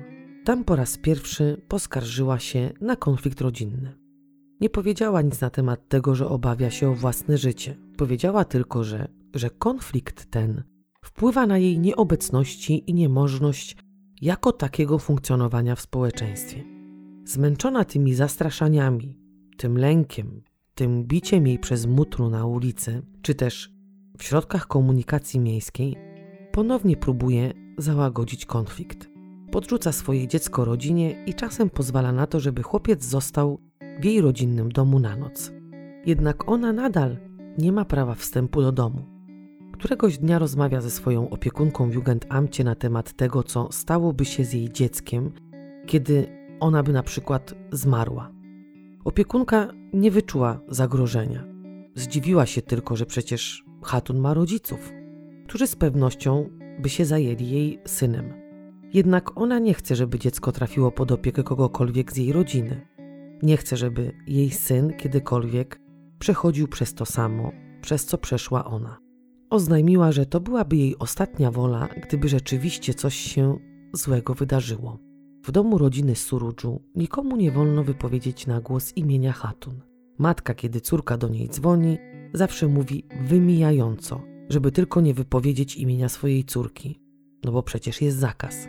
[0.45, 3.97] Tam po raz pierwszy poskarżyła się na konflikt rodzinny.
[4.61, 7.77] Nie powiedziała nic na temat tego, że obawia się o własne życie.
[7.97, 10.63] Powiedziała tylko, że, że konflikt ten
[11.05, 13.77] wpływa na jej nieobecności i niemożność
[14.21, 16.63] jako takiego funkcjonowania w społeczeństwie.
[17.25, 19.19] Zmęczona tymi zastraszaniami,
[19.57, 20.41] tym lękiem,
[20.81, 23.73] tym biciem jej przez mutru na ulicy, czy też
[24.17, 25.95] w środkach komunikacji miejskiej,
[26.51, 29.09] ponownie próbuje załagodzić konflikt.
[29.51, 33.59] Podrzuca swoje dziecko rodzinie i czasem pozwala na to, żeby chłopiec został
[33.99, 35.51] w jej rodzinnym domu na noc.
[36.05, 37.17] Jednak ona nadal
[37.57, 39.05] nie ma prawa wstępu do domu.
[39.73, 44.53] Któregoś dnia rozmawia ze swoją opiekunką w Jugendamcie na temat tego, co stałoby się z
[44.53, 45.31] jej dzieckiem,
[45.85, 46.27] kiedy
[46.59, 48.31] ona by na przykład zmarła.
[49.05, 51.47] Opiekunka nie wyczuła zagrożenia.
[51.95, 54.91] Zdziwiła się tylko, że przecież Hatun ma rodziców,
[55.47, 58.33] którzy z pewnością by się zajęli jej synem.
[58.93, 62.87] Jednak ona nie chce, żeby dziecko trafiło pod opiekę kogokolwiek z jej rodziny.
[63.43, 65.81] Nie chce, żeby jej syn kiedykolwiek
[66.19, 68.97] przechodził przez to samo, przez co przeszła ona.
[69.49, 73.57] Oznajmiła, że to byłaby jej ostatnia wola, gdyby rzeczywiście coś się
[73.93, 75.10] złego wydarzyło.
[75.43, 79.81] W domu rodziny Surudżu nikomu nie wolno wypowiedzieć na głos imienia Hatun.
[80.17, 81.97] Matka, kiedy córka do niej dzwoni,
[82.33, 87.01] zawsze mówi wymijająco, żeby tylko nie wypowiedzieć imienia swojej córki,
[87.43, 88.67] no bo przecież jest zakaz.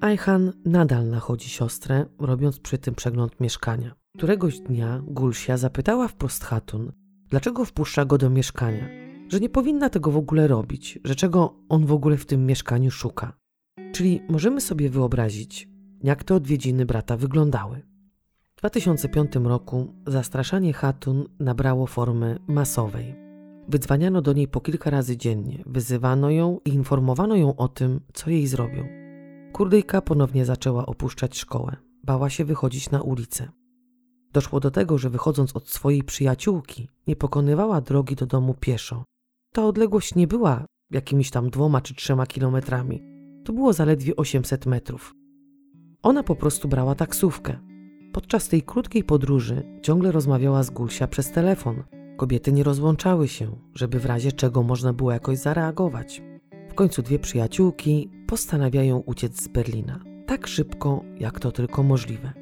[0.00, 3.94] Ajhan nadal nachodzi siostrę, robiąc przy tym przegląd mieszkania.
[4.16, 6.92] Któregoś dnia Gulsia zapytała wprost Hatun,
[7.28, 8.88] dlaczego wpuszcza go do mieszkania,
[9.28, 12.90] że nie powinna tego w ogóle robić, że czego on w ogóle w tym mieszkaniu
[12.90, 13.32] szuka.
[13.92, 15.69] Czyli możemy sobie wyobrazić,
[16.02, 17.82] jak te odwiedziny brata wyglądały.
[18.56, 23.14] W 2005 roku zastraszanie Hatun nabrało formy masowej.
[23.68, 28.30] Wydzwaniano do niej po kilka razy dziennie, wyzywano ją i informowano ją o tym, co
[28.30, 28.88] jej zrobią.
[29.52, 31.76] Kurdyjka ponownie zaczęła opuszczać szkołę.
[32.04, 33.48] Bała się wychodzić na ulicę.
[34.32, 39.04] Doszło do tego, że wychodząc od swojej przyjaciółki, nie pokonywała drogi do domu pieszo.
[39.52, 43.02] Ta odległość nie była jakimiś tam dwoma czy trzema kilometrami.
[43.44, 45.14] To było zaledwie 800 metrów.
[46.02, 47.58] Ona po prostu brała taksówkę.
[48.12, 51.82] Podczas tej krótkiej podróży ciągle rozmawiała z Gulsia przez telefon.
[52.16, 56.22] Kobiety nie rozłączały się, żeby w razie czego można było jakoś zareagować.
[56.68, 60.00] W końcu dwie przyjaciółki postanawiają uciec z Berlina.
[60.26, 62.32] Tak szybko, jak to tylko możliwe.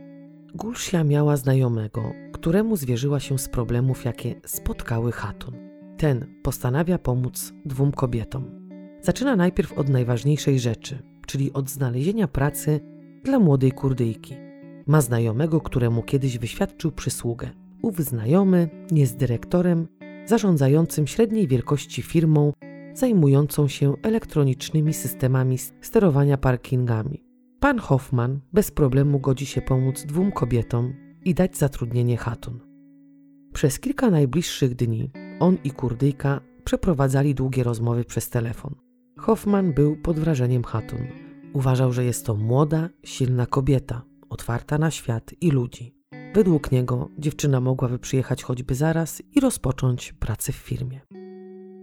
[0.54, 5.54] Gulsia miała znajomego, któremu zwierzyła się z problemów, jakie spotkały Hatun.
[5.96, 8.44] Ten postanawia pomóc dwóm kobietom.
[9.00, 12.80] Zaczyna najpierw od najważniejszej rzeczy, czyli od znalezienia pracy
[13.24, 14.34] dla młodej Kurdyjki.
[14.86, 17.50] Ma znajomego, któremu kiedyś wyświadczył przysługę.
[17.82, 19.88] Ów znajomy jest dyrektorem
[20.26, 22.52] zarządzającym średniej wielkości firmą
[22.94, 27.24] zajmującą się elektronicznymi systemami sterowania parkingami.
[27.60, 30.94] Pan Hoffman bez problemu godzi się pomóc dwóm kobietom
[31.24, 32.60] i dać zatrudnienie Hatun.
[33.52, 35.10] Przez kilka najbliższych dni
[35.40, 38.74] on i Kurdyjka przeprowadzali długie rozmowy przez telefon.
[39.18, 41.27] Hoffman był pod wrażeniem Hatun.
[41.52, 45.94] Uważał, że jest to młoda, silna kobieta, otwarta na świat i ludzi.
[46.34, 51.00] Według niego dziewczyna mogłaby przyjechać choćby zaraz i rozpocząć pracę w firmie.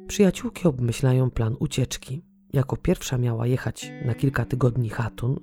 [0.08, 2.26] Przyjaciółki obmyślają plan ucieczki.
[2.54, 5.36] Jako pierwsza miała jechać na kilka tygodni Hatun,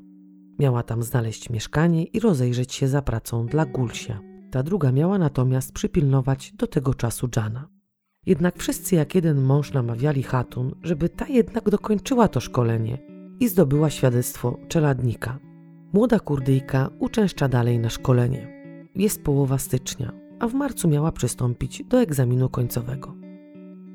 [0.58, 4.20] miała tam znaleźć mieszkanie i rozejrzeć się za pracą dla Gulsia.
[4.50, 7.68] Ta druga miała natomiast przypilnować do tego czasu Jana.
[8.26, 13.11] Jednak wszyscy jak jeden mąż namawiali Hatun, żeby ta jednak dokończyła to szkolenie
[13.42, 15.38] i zdobyła świadectwo czeladnika.
[15.92, 18.48] Młoda Kurdyjka uczęszcza dalej na szkolenie.
[18.94, 23.14] Jest połowa stycznia, a w marcu miała przystąpić do egzaminu końcowego.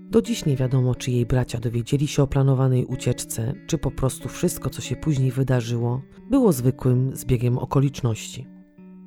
[0.10, 4.30] Do dziś nie wiadomo, czy jej bracia dowiedzieli się o planowanej ucieczce, czy po prostu
[4.30, 8.48] wszystko, co się później wydarzyło, było zwykłym zbiegiem okoliczności.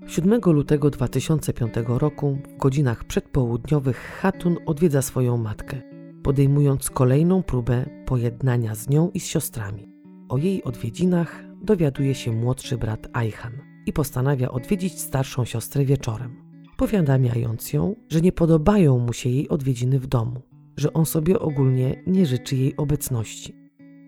[0.07, 5.81] 7 lutego 2005 roku, w godzinach przedpołudniowych, Hatun odwiedza swoją matkę,
[6.23, 9.90] podejmując kolejną próbę pojednania z nią i z siostrami.
[10.31, 13.53] O jej odwiedzinach dowiaduje się młodszy brat Ajhan
[13.87, 16.37] i postanawia odwiedzić starszą siostrę wieczorem,
[16.77, 20.51] powiadamiając ją, że nie podobają mu się jej odwiedziny w domu
[20.81, 23.55] że on sobie ogólnie nie życzy jej obecności.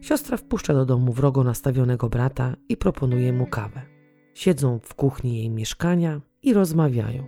[0.00, 3.82] Siostra wpuszcza do domu wrogo nastawionego brata i proponuje mu kawę.
[4.34, 7.26] Siedzą w kuchni jej mieszkania i rozmawiają.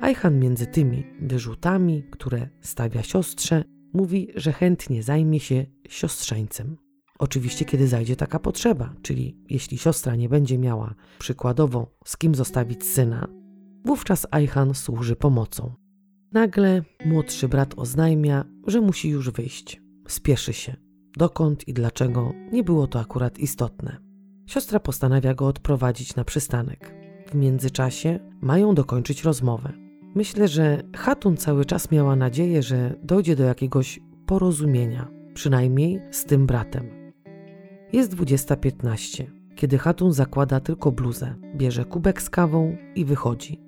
[0.00, 6.76] Ajhan między tymi wyrzutami, które stawia siostrze, mówi, że chętnie zajmie się siostrzeńcem.
[7.18, 12.84] Oczywiście, kiedy zajdzie taka potrzeba, czyli jeśli siostra nie będzie miała przykładowo z kim zostawić
[12.84, 13.28] syna,
[13.84, 15.74] wówczas Ajhan służy pomocą.
[16.32, 19.82] Nagle młodszy brat oznajmia, że musi już wyjść.
[20.08, 20.76] Spieszy się.
[21.16, 23.96] Dokąd i dlaczego nie było to akurat istotne.
[24.46, 26.94] Siostra postanawia go odprowadzić na przystanek.
[27.30, 29.72] W międzyczasie mają dokończyć rozmowę.
[30.14, 36.46] Myślę, że Hatun cały czas miała nadzieję, że dojdzie do jakiegoś porozumienia, przynajmniej z tym
[36.46, 37.03] bratem.
[37.94, 39.24] Jest 20.15,
[39.54, 43.60] kiedy Hatun zakłada tylko bluzę, bierze kubek z kawą i wychodzi.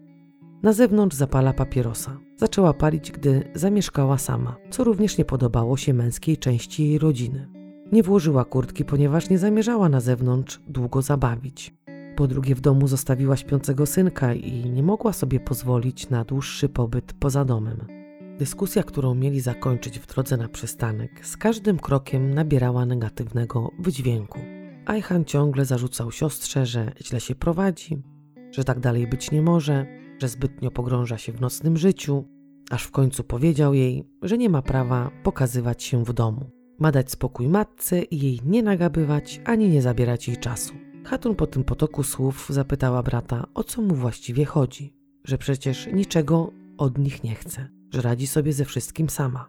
[0.62, 2.18] Na zewnątrz zapala papierosa.
[2.36, 7.48] Zaczęła palić, gdy zamieszkała sama, co również nie podobało się męskiej części jej rodziny.
[7.92, 11.74] Nie włożyła kurtki, ponieważ nie zamierzała na zewnątrz długo zabawić.
[12.16, 17.12] Po drugie, w domu zostawiła śpiącego synka i nie mogła sobie pozwolić na dłuższy pobyt
[17.12, 17.95] poza domem.
[18.38, 24.38] Dyskusja, którą mieli zakończyć w drodze na przystanek, z każdym krokiem nabierała negatywnego wydźwięku.
[24.86, 28.02] Ajhan ciągle zarzucał siostrze, że źle się prowadzi,
[28.50, 29.86] że tak dalej być nie może,
[30.18, 32.24] że zbytnio pogrąża się w nocnym życiu,
[32.70, 36.50] aż w końcu powiedział jej, że nie ma prawa pokazywać się w domu.
[36.78, 40.74] Ma dać spokój matce i jej nie nagabywać ani nie zabierać jej czasu.
[41.04, 46.52] Hatun po tym potoku słów zapytała brata, o co mu właściwie chodzi, że przecież niczego
[46.78, 49.48] od nich nie chce, że radzi sobie ze wszystkim sama.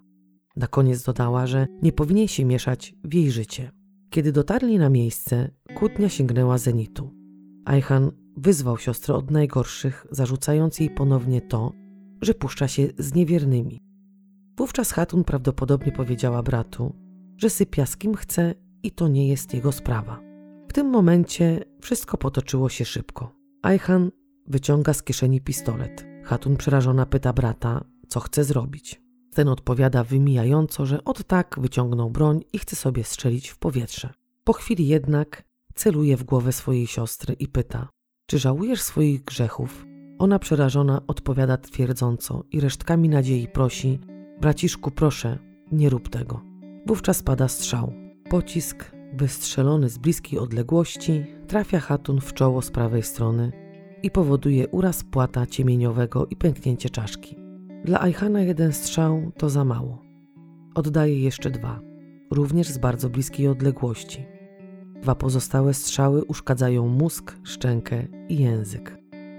[0.56, 3.72] Na koniec dodała, że nie powinien się mieszać w jej życie.
[4.10, 7.14] Kiedy dotarli na miejsce, kłótnia sięgnęła zenitu.
[7.66, 11.74] Ajhan wyzwał siostrę od najgorszych, zarzucając jej ponownie to,
[12.22, 13.80] że puszcza się z niewiernymi.
[14.58, 16.96] Wówczas Hatun prawdopodobnie powiedziała bratu,
[17.38, 20.20] że sypia z kim chce i to nie jest jego sprawa.
[20.70, 23.32] W tym momencie wszystko potoczyło się szybko.
[23.62, 24.12] Ajhan
[24.48, 26.06] wyciąga z kieszeni pistolet.
[26.24, 29.02] Hatun przerażona pyta brata, co chce zrobić.
[29.34, 34.14] Ten odpowiada wymijająco, że od tak wyciągnął broń i chce sobie strzelić w powietrze.
[34.44, 35.44] Po chwili jednak
[35.76, 37.90] celuje w głowę swojej siostry i pyta:
[38.26, 39.86] Czy żałujesz swoich grzechów?
[40.20, 44.00] Ona przerażona odpowiada twierdząco i resztkami nadziei prosi:
[44.42, 45.40] Braciszku, proszę,
[45.72, 46.42] nie rób tego.
[46.86, 47.94] Wówczas pada strzał.
[48.30, 53.52] Pocisk, wystrzelony z bliskiej odległości, trafia Hatun w czoło z prawej strony
[54.04, 57.47] i powoduje uraz płata ciemieniowego i pęknięcie czaszki.
[57.88, 60.02] Dla Ajhana jeden strzał to za mało.
[60.76, 61.80] Oddaje jeszcze dwa,
[62.32, 64.26] również z bardzo bliskiej odległości.
[65.02, 68.98] Dwa pozostałe strzały uszkadzają mózg, szczękę i język.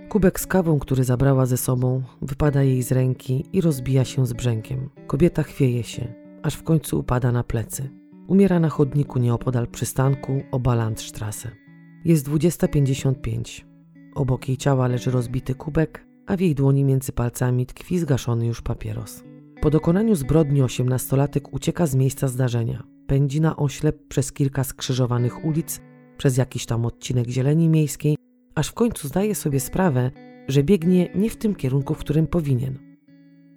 [0.09, 4.33] Kubek z kawą, który zabrała ze sobą, wypada jej z ręki i rozbija się z
[4.33, 4.91] brzękiem.
[5.07, 7.91] Kobieta chwieje się, aż w końcu upada na plecy.
[8.27, 11.51] Umiera na chodniku nieopodal przystanku o Landstrasse.
[12.05, 13.65] Jest 20.55.
[14.15, 18.63] Obok jej ciała leży rozbity kubek, a w jej dłoni między palcami tkwi zgaszony już
[18.63, 19.25] papieros.
[19.61, 22.83] Po dokonaniu zbrodni osiemnastolatek ucieka z miejsca zdarzenia.
[23.07, 25.81] Pędzi na oślep przez kilka skrzyżowanych ulic,
[26.17, 28.17] przez jakiś tam odcinek zieleni miejskiej,
[28.55, 30.11] aż w końcu zdaje sobie sprawę,
[30.49, 32.79] że biegnie nie w tym kierunku, w którym powinien.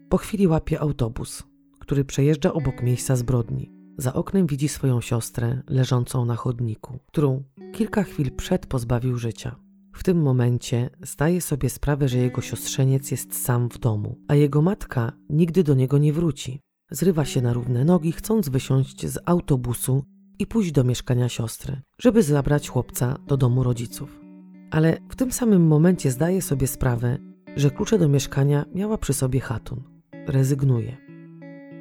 [0.09, 1.43] Po chwili łapie autobus,
[1.79, 3.71] który przejeżdża obok miejsca zbrodni.
[3.97, 7.43] Za oknem widzi swoją siostrę leżącą na chodniku, którą
[7.73, 9.55] kilka chwil przed pozbawił życia.
[10.01, 14.61] W tym momencie zdaje sobie sprawę, że jego siostrzeniec jest sam w domu, a jego
[14.61, 16.61] matka nigdy do niego nie wróci.
[16.91, 20.03] Zrywa się na równe nogi, chcąc wysiąść z autobusu
[20.39, 24.21] i pójść do mieszkania siostry, żeby zabrać chłopca do domu rodziców.
[24.71, 27.17] Ale w tym samym momencie zdaje sobie sprawę,
[27.55, 29.83] że klucze do mieszkania miała przy sobie Hatun.
[30.27, 30.97] Rezygnuje.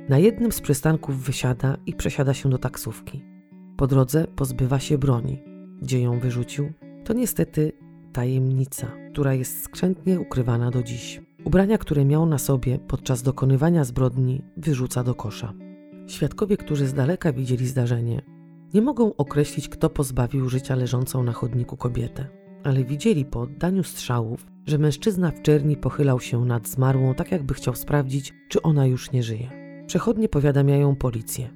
[0.08, 3.24] Na jednym z przystanków wysiada i przesiada się do taksówki.
[3.76, 5.42] Po drodze pozbywa się broni.
[5.82, 6.72] Gdzie ją wyrzucił?
[7.04, 7.72] To niestety
[8.12, 11.20] tajemnica, która jest skrzętnie ukrywana do dziś.
[11.44, 15.52] Ubrania, które miał na sobie podczas dokonywania zbrodni, wyrzuca do kosza.
[16.06, 18.22] Świadkowie, którzy z daleka widzieli zdarzenie,
[18.74, 22.26] nie mogą określić, kto pozbawił życia leżącą na chodniku kobietę,
[22.64, 27.54] ale widzieli po oddaniu strzałów, że mężczyzna w czerni pochylał się nad zmarłą, tak jakby
[27.54, 29.50] chciał sprawdzić, czy ona już nie żyje.
[29.86, 31.50] Przechodnie powiadamiają policję.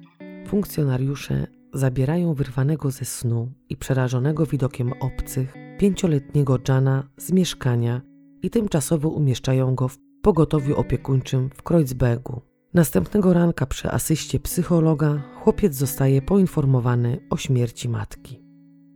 [0.47, 8.01] Funkcjonariusze zabierają wyrwanego ze snu i przerażonego widokiem obcych pięcioletniego Jana z mieszkania
[8.41, 12.41] i tymczasowo umieszczają go w pogotowiu opiekuńczym w Kreuzbergu.
[12.73, 18.41] Następnego ranka przy asyście psychologa chłopiec zostaje poinformowany o śmierci matki.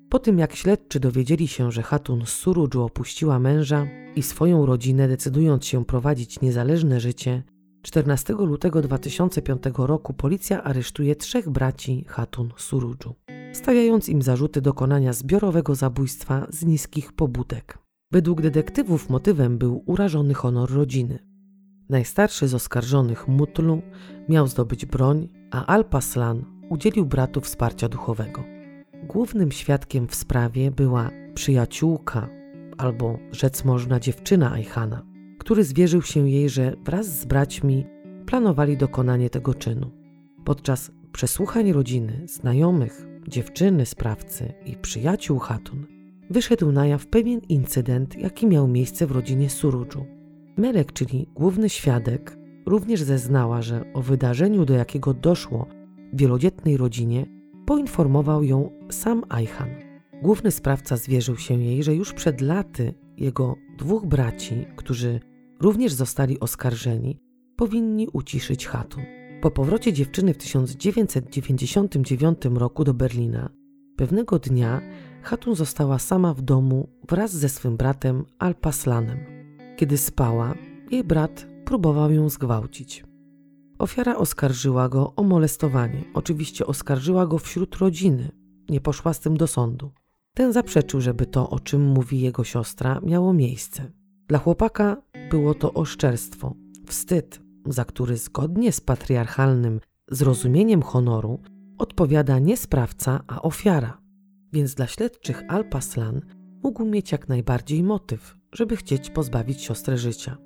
[0.09, 5.07] Po tym jak śledczy dowiedzieli się, że Hatun z Surudżu opuściła męża i swoją rodzinę
[5.07, 7.43] decydując się prowadzić niezależne życie,
[7.81, 13.15] 14 lutego 2005 roku policja aresztuje trzech braci Hatun Surudżu,
[13.53, 17.77] stawiając im zarzuty dokonania zbiorowego zabójstwa z niskich pobudek.
[18.11, 21.19] Według detektywów motywem był urażony honor rodziny.
[21.89, 23.81] Najstarszy z oskarżonych Mutlu
[24.29, 28.43] miał zdobyć broń a Alpaslan udzielił bratu wsparcia duchowego.
[29.03, 32.29] Głównym świadkiem w sprawie była przyjaciółka,
[32.77, 35.05] albo rzec można dziewczyna Ajhana,
[35.39, 37.85] który zwierzył się jej, że wraz z braćmi
[38.25, 39.91] planowali dokonanie tego czynu.
[40.45, 45.85] Podczas przesłuchań rodziny, znajomych, dziewczyny sprawcy i przyjaciół Hatun,
[46.29, 50.05] wyszedł na jaw pewien incydent, jaki miał miejsce w rodzinie Surudżu.
[50.57, 55.67] Melek, czyli główny świadek, również zeznała, że o wydarzeniu, do jakiego doszło
[56.13, 57.25] w wielodzietnej rodzinie,
[57.65, 59.69] poinformował ją sam Ajhan.
[60.21, 65.19] Główny sprawca zwierzył się jej, że już przed laty jego dwóch braci, którzy
[65.59, 67.19] również zostali oskarżeni,
[67.55, 69.18] powinni uciszyć Hatun.
[69.41, 73.49] Po powrocie dziewczyny w 1999 roku do Berlina,
[73.95, 74.81] pewnego dnia
[75.21, 79.19] Hatun została sama w domu wraz ze swym bratem Alpaslanem.
[79.77, 80.55] Kiedy spała,
[80.91, 83.03] jej brat próbował ją zgwałcić.
[83.77, 86.03] Ofiara oskarżyła go o molestowanie.
[86.13, 88.31] Oczywiście oskarżyła go wśród rodziny.
[88.69, 89.91] Nie poszła z tym do sądu.
[90.33, 93.91] Ten zaprzeczył, żeby to, o czym mówi jego siostra, miało miejsce.
[94.27, 99.79] Dla chłopaka było to oszczerstwo, wstyd, za który zgodnie z patriarchalnym
[100.11, 101.39] zrozumieniem honoru
[101.77, 104.01] odpowiada nie sprawca, a ofiara.
[104.53, 106.21] Więc dla śledczych Alpaslan
[106.63, 110.37] mógł mieć jak najbardziej motyw, żeby chcieć pozbawić siostrę życia.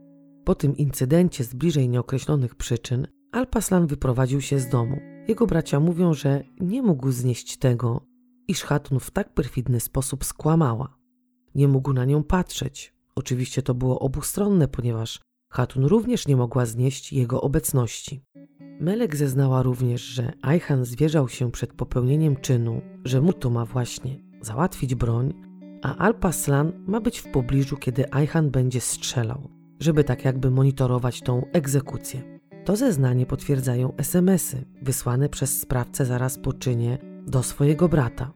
[0.46, 4.98] Po tym incydencie z bliżej nieokreślonych przyczyn Alpaslan wyprowadził się z domu.
[5.28, 8.06] Jego bracia mówią, że nie mógł znieść tego,
[8.48, 10.98] iż Hatun w tak perfidny sposób skłamała.
[11.56, 12.94] Nie mógł na nią patrzeć.
[13.16, 15.22] Oczywiście to było obustronne, ponieważ
[15.54, 18.24] Hatun również nie mogła znieść jego obecności.
[18.80, 24.96] Melek zeznała również, że Ajhan zwierzał się przed popełnieniem czynu, że Mutu ma właśnie załatwić
[24.96, 25.34] broń,
[25.82, 29.50] a Alpaslan ma być w pobliżu, kiedy Ajhan będzie strzelał,
[29.80, 32.40] żeby tak jakby monitorować tą egzekucję.
[32.66, 36.98] To zeznanie potwierdzają SMS-y wysłane przez sprawcę zaraz po czynie
[37.28, 38.32] do swojego brata.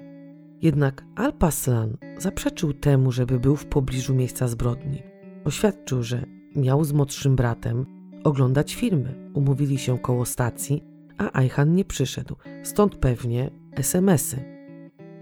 [0.62, 5.04] Jednak Alpaslan zaprzeczył temu, żeby był w pobliżu miejsca zbrodni.
[5.46, 7.86] Oświadczył, że miał z młodszym bratem
[8.24, 9.32] oglądać filmy.
[9.34, 10.84] Umówili się koło stacji,
[11.18, 14.44] a Ajhan nie przyszedł, stąd pewnie SMS-y.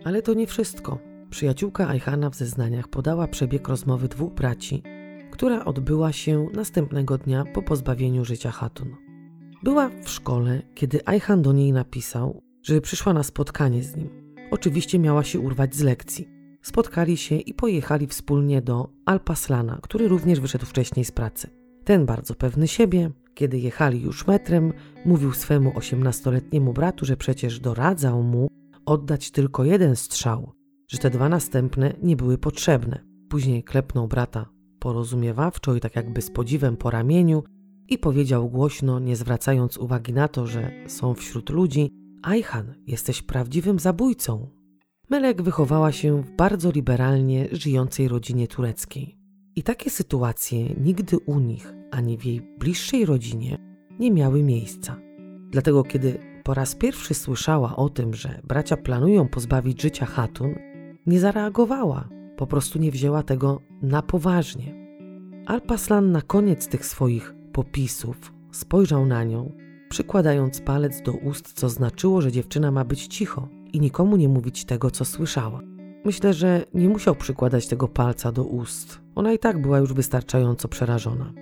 [0.04, 1.00] Ale to nie wszystko.
[1.30, 4.84] Przyjaciółka Ajhana w zeznaniach podała przebieg rozmowy dwóch braci,
[5.32, 8.96] która odbyła się następnego dnia po pozbawieniu życia Hatun.
[9.64, 14.10] Była w szkole, kiedy Ajhan do niej napisał, że przyszła na spotkanie z nim.
[14.52, 16.35] Oczywiście miała się urwać z lekcji.
[16.66, 21.50] Spotkali się i pojechali wspólnie do Alpaslana, który również wyszedł wcześniej z pracy.
[21.84, 24.74] Ten bardzo pewny siebie, kiedy jechali już metrem,
[25.06, 28.48] mówił swemu osiemnastoletniemu bratu, że przecież doradzał mu
[28.86, 30.52] oddać tylko jeden strzał,
[30.88, 33.04] że te dwa następne nie były potrzebne.
[33.30, 34.50] Później klepnął brata
[34.80, 37.44] porozumiewawczo i tak jakby z podziwem po ramieniu
[37.90, 41.90] i powiedział głośno, nie zwracając uwagi na to, że są wśród ludzi:
[42.24, 44.55] Ajhan, jesteś prawdziwym zabójcą.
[45.10, 49.18] Melek wychowała się w bardzo liberalnie żyjącej rodzinie tureckiej.
[49.56, 53.58] I takie sytuacje nigdy u nich, ani w jej bliższej rodzinie
[54.00, 55.00] nie miały miejsca.
[55.50, 60.56] Dlatego, kiedy po raz pierwszy słyszała o tym, że bracia planują pozbawić życia Hatun,
[61.06, 64.76] nie zareagowała, po prostu nie wzięła tego na poważnie.
[65.46, 69.52] Alpaslan na koniec tych swoich popisów spojrzał na nią,
[69.90, 74.66] przykładając palec do ust, co znaczyło, że dziewczyna ma być cicho i nikomu nie mówić
[74.66, 75.62] tego, co słyszała.
[76.06, 79.02] Myślę, że nie musiał przykładać tego palca do ust.
[79.16, 81.34] Ona i tak była już wystarczająco przerażona.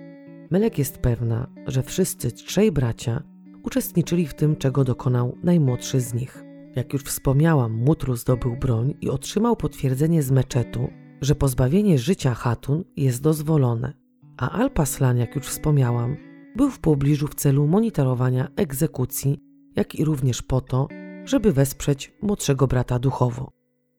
[0.50, 3.22] Melek jest pewna, że wszyscy trzej bracia
[3.62, 6.44] uczestniczyli w tym, czego dokonał najmłodszy z nich.
[6.76, 10.88] Jak już wspomniałam, Mutru zdobył broń i otrzymał potwierdzenie z meczetu,
[11.20, 13.92] że pozbawienie życia Hatun jest dozwolone,
[14.36, 16.16] a Alpaslan, jak już wspomniałam,
[16.56, 19.40] był w pobliżu w celu monitorowania egzekucji,
[19.76, 20.88] jak i również po to,
[21.24, 23.52] żeby wesprzeć młodszego brata duchowo.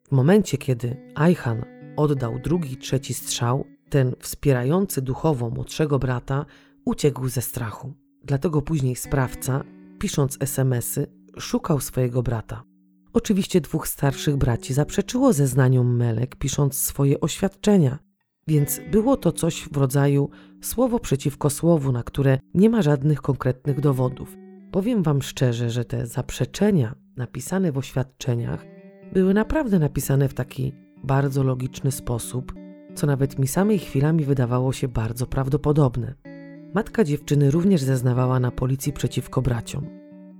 [0.07, 1.65] W momencie, kiedy Ajhan
[1.97, 6.45] oddał drugi trzeci strzał, ten wspierający duchowo młodszego brata
[6.85, 7.93] uciekł ze strachu.
[8.23, 9.63] Dlatego później sprawca,
[9.99, 11.07] pisząc SMSy,
[11.39, 12.63] szukał swojego brata.
[13.13, 17.99] Oczywiście dwóch starszych braci zaprzeczyło zeznaniom Melek, pisząc swoje oświadczenia,
[18.47, 20.29] więc było to coś w rodzaju
[20.61, 24.37] słowo przeciwko słowu, na które nie ma żadnych konkretnych dowodów.
[24.71, 28.65] Powiem Wam szczerze, że te zaprzeczenia napisane w oświadczeniach
[29.13, 32.53] były naprawdę napisane w taki bardzo logiczny sposób,
[32.95, 36.15] co nawet mi samej chwilami wydawało się bardzo prawdopodobne.
[36.73, 39.87] Matka dziewczyny również zeznawała na policji przeciwko braciom.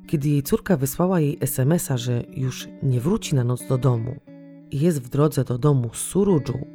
[0.08, 4.16] Kiedy jej córka wysłała jej SMS-a, że już nie wróci na noc do domu
[4.72, 6.68] i jest w drodze do domu z Surudżu,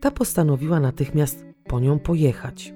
[0.00, 2.74] ta postanowiła natychmiast po nią pojechać.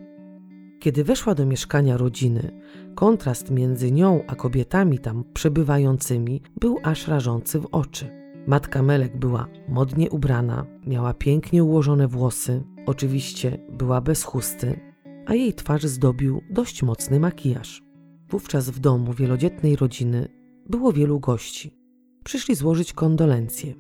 [0.78, 2.60] Kiedy weszła do mieszkania rodziny,
[2.94, 8.10] kontrast między nią a kobietami tam przebywającymi był aż rażący w oczy.
[8.46, 14.80] Matka Melek była modnie ubrana, miała pięknie ułożone włosy, oczywiście była bez chusty,
[15.26, 17.82] a jej twarz zdobił dość mocny makijaż.
[18.30, 20.28] Wówczas w domu wielodzietnej rodziny
[20.68, 21.78] było wielu gości.
[22.24, 23.74] Przyszli złożyć kondolencje.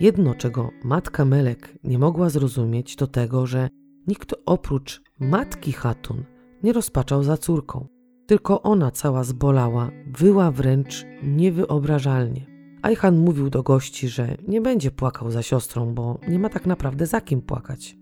[0.00, 3.68] Jedno, czego matka Melek nie mogła zrozumieć, to tego, że
[4.06, 6.24] nikt oprócz matki Hatun
[6.66, 7.86] nie rozpaczał za córką.
[8.26, 12.46] Tylko ona cała zbolała, wyła wręcz niewyobrażalnie.
[12.82, 17.06] Ajhan mówił do gości, że nie będzie płakał za siostrą, bo nie ma tak naprawdę
[17.06, 17.96] za kim płakać.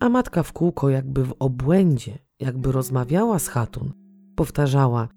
[0.00, 3.92] A matka w kółko, jakby w obłędzie, jakby rozmawiała z Hatun,
[4.36, 5.08] powtarzała: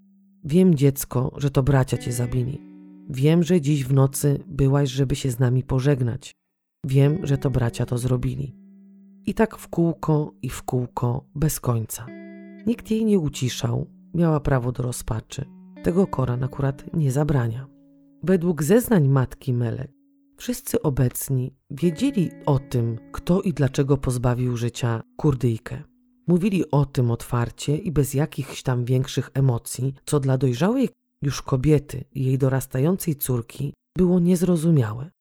[0.43, 2.61] Wiem, dziecko, że to bracia cię zabili.
[3.09, 6.35] Wiem, że dziś w nocy byłaś, żeby się z nami pożegnać.
[6.85, 8.55] Wiem, że to bracia to zrobili.
[9.25, 12.26] I tak w kółko i w kółko, bez końca.
[12.67, 15.45] Nikt jej nie uciszał, miała prawo do rozpaczy.
[15.83, 17.67] Tego Koran akurat nie zabrania.
[18.23, 19.91] Według zeznań matki Melek,
[20.37, 25.83] wszyscy obecni wiedzieli o tym, kto i dlaczego pozbawił życia Kurdyjkę.
[26.27, 30.89] Mówili o tym otwarcie i bez jakichś tam większych emocji, co dla dojrzałej
[31.21, 35.11] już kobiety i jej dorastającej córki było niezrozumiałe.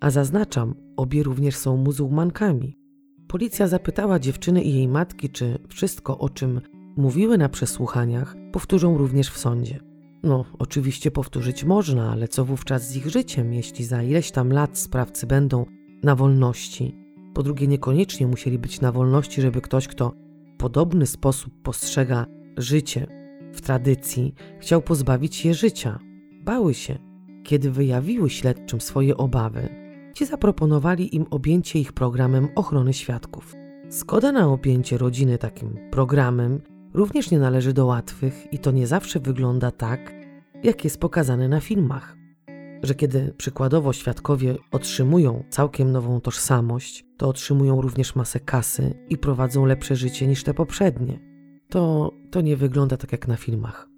[0.00, 2.78] A zaznaczam, obie również są muzułmankami.
[3.28, 6.60] Policja zapytała dziewczyny i jej matki, czy wszystko, o czym
[6.96, 9.80] mówiły na przesłuchaniach, powtórzą również w sądzie.
[10.22, 14.78] No, oczywiście powtórzyć można, ale co wówczas z ich życiem, jeśli za ileś tam lat
[14.78, 15.66] sprawcy będą
[16.02, 16.98] na wolności?
[17.34, 20.12] Po drugie, niekoniecznie musieli być na wolności, żeby ktoś, kto
[20.54, 22.26] w podobny sposób postrzega
[22.56, 23.06] życie
[23.52, 25.98] w tradycji, chciał pozbawić je życia.
[26.44, 26.98] Bały się.
[27.44, 29.68] Kiedy wyjawiły śledczym swoje obawy,
[30.14, 33.54] ci zaproponowali im objęcie ich programem ochrony świadków.
[33.88, 36.60] Zgoda na objęcie rodziny takim programem
[36.94, 40.12] również nie należy do łatwych i to nie zawsze wygląda tak,
[40.62, 42.16] jak jest pokazane na filmach.
[42.82, 49.66] Że kiedy przykładowo świadkowie otrzymują całkiem nową tożsamość, to otrzymują również masę kasy i prowadzą
[49.66, 51.20] lepsze życie niż te poprzednie.
[51.68, 53.88] To, to nie wygląda tak jak na filmach.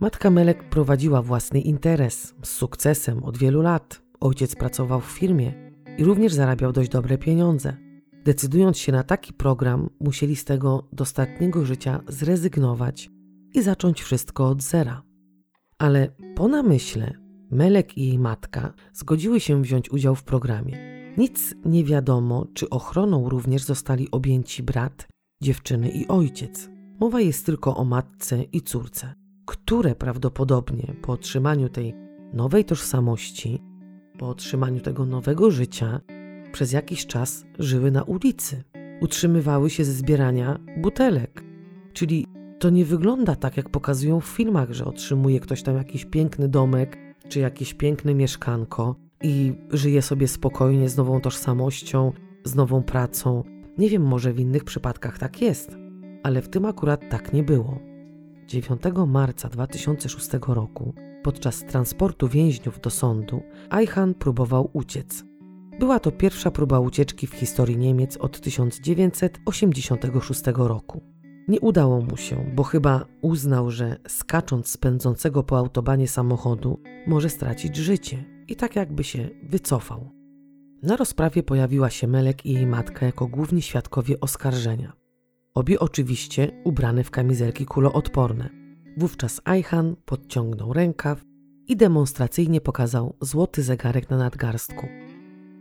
[0.00, 4.02] Matka Melek prowadziła własny interes z sukcesem od wielu lat.
[4.20, 7.85] Ojciec pracował w firmie i również zarabiał dość dobre pieniądze.
[8.26, 13.10] Decydując się na taki program, musieli z tego dostatniego życia zrezygnować
[13.54, 15.02] i zacząć wszystko od zera.
[15.78, 17.12] Ale po namyśle
[17.50, 20.78] Melek i jej matka zgodziły się wziąć udział w programie.
[21.16, 25.08] Nic nie wiadomo, czy ochroną również zostali objęci brat,
[25.42, 26.70] dziewczyny i ojciec.
[27.00, 29.14] Mowa jest tylko o matce i córce,
[29.46, 31.94] które prawdopodobnie po otrzymaniu tej
[32.32, 33.62] nowej tożsamości,
[34.18, 36.00] po otrzymaniu tego nowego życia,
[36.52, 38.62] przez jakiś czas żyły na ulicy.
[39.00, 41.44] Utrzymywały się ze zbierania butelek.
[41.92, 42.26] Czyli
[42.58, 46.98] to nie wygląda tak, jak pokazują w filmach, że otrzymuje ktoś tam jakiś piękny domek
[47.28, 52.12] czy jakieś piękne mieszkanko i żyje sobie spokojnie z nową tożsamością,
[52.44, 53.44] z nową pracą.
[53.78, 55.76] Nie wiem, może w innych przypadkach tak jest,
[56.22, 57.78] ale w tym akurat tak nie było.
[58.46, 65.25] 9 marca 2006 roku, podczas transportu więźniów do sądu, Ajhan próbował uciec.
[65.78, 71.02] Była to pierwsza próba ucieczki w historii Niemiec od 1986 roku.
[71.48, 77.28] Nie udało mu się, bo chyba uznał, że skacząc z pędzącego po autobanie samochodu może
[77.28, 80.10] stracić życie i tak jakby się wycofał.
[80.82, 84.92] Na rozprawie pojawiła się Melek i jej matka jako główni świadkowie oskarżenia.
[85.54, 88.50] Obie oczywiście ubrane w kamizelki kuloodporne.
[88.96, 91.24] Wówczas Ajhan podciągnął rękaw
[91.68, 94.86] i demonstracyjnie pokazał złoty zegarek na nadgarstku.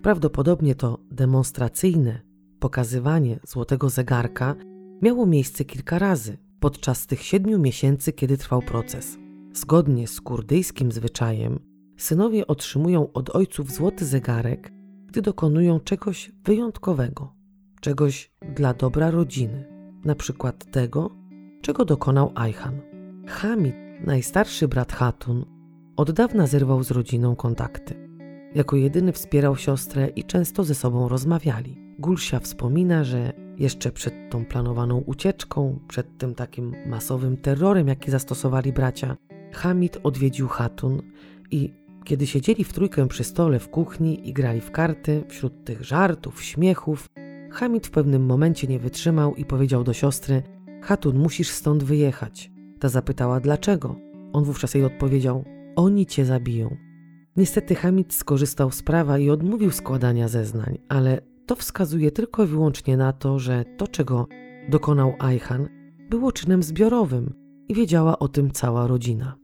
[0.06, 2.22] Prawdopodobnie to demonstracyjne
[2.60, 4.56] pokazywanie złotego zegarka
[5.02, 9.18] miało miejsce kilka razy podczas tych siedmiu miesięcy, kiedy trwał proces.
[9.54, 11.60] Zgodnie z kurdyjskim zwyczajem,
[11.98, 14.72] synowie otrzymują od ojców złoty zegarek,
[15.08, 17.34] gdy dokonują czegoś wyjątkowego,
[17.82, 19.66] czegoś dla dobra rodziny,
[20.04, 21.10] na przykład tego,
[21.62, 22.82] czego dokonał Ajhan.
[23.28, 23.76] Hamid,
[24.06, 25.46] najstarszy brat Hatun,
[25.98, 28.05] od dawna zerwał z rodziną kontakty.
[28.56, 31.78] Jako jedyny wspierał siostrę i często ze sobą rozmawiali.
[32.00, 38.74] Gulsia wspomina, że jeszcze przed tą planowaną ucieczką, przed tym takim masowym terrorem, jaki zastosowali
[38.74, 39.18] bracia,
[39.54, 41.02] Hamid odwiedził Hatun
[41.52, 45.84] i kiedy siedzieli w trójkę przy stole w kuchni i grali w karty, wśród tych
[45.84, 47.08] żartów, śmiechów,
[47.52, 50.44] Hamid w pewnym momencie nie wytrzymał i powiedział do siostry:
[50.82, 52.52] Hatun, musisz stąd wyjechać.
[52.80, 53.96] Ta zapytała dlaczego.
[54.34, 55.44] On wówczas jej odpowiedział:
[55.76, 56.85] Oni cię zabiją.
[57.38, 62.98] Niestety Hamid skorzystał z prawa i odmówił składania zeznań, ale to wskazuje tylko i wyłącznie
[62.98, 64.28] na to, że to, czego
[64.70, 65.70] dokonał Ajhan,
[66.10, 67.34] było czynem zbiorowym
[67.68, 69.36] i wiedziała o tym cała rodzina.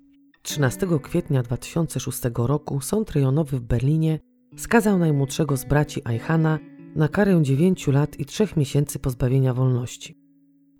[0.41, 4.19] 13 kwietnia 2006 roku sąd rejonowy w Berlinie
[4.57, 6.59] skazał najmłodszego z braci Eichana
[6.95, 10.17] na karę 9 lat i 3 miesięcy pozbawienia wolności.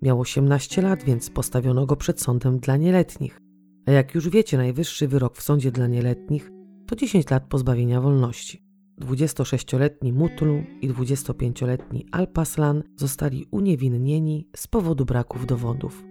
[0.02, 3.40] Miał 18 lat, więc postawiono go przed sądem dla nieletnich.
[3.86, 6.50] A jak już wiecie, najwyższy wyrok w sądzie dla nieletnich
[6.92, 8.62] to 10 lat pozbawienia wolności.
[9.00, 16.04] 26-letni Mutlu i 25-letni Alpaslan zostali uniewinnieni z powodu braków dowodów.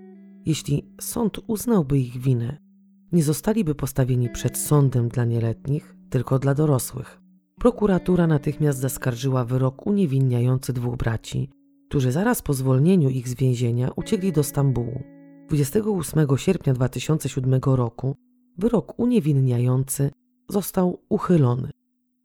[0.45, 2.57] Jeśli sąd uznałby ich winę,
[3.11, 7.21] nie zostaliby postawieni przed sądem dla nieletnich, tylko dla dorosłych.
[7.59, 11.49] Prokuratura natychmiast zaskarżyła wyrok uniewinniający dwóch braci,
[11.89, 15.03] którzy zaraz po zwolnieniu ich z więzienia uciekli do Stambułu.
[15.47, 18.15] 28 sierpnia 2007 roku
[18.57, 20.11] wyrok uniewinniający
[20.51, 21.69] został uchylony.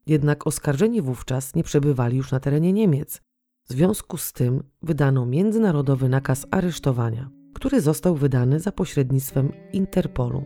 [0.07, 3.20] Jednak oskarżeni wówczas nie przebywali już na terenie Niemiec.
[3.64, 10.45] W związku z tym wydano międzynarodowy nakaz aresztowania, który został wydany za pośrednictwem Interpolu.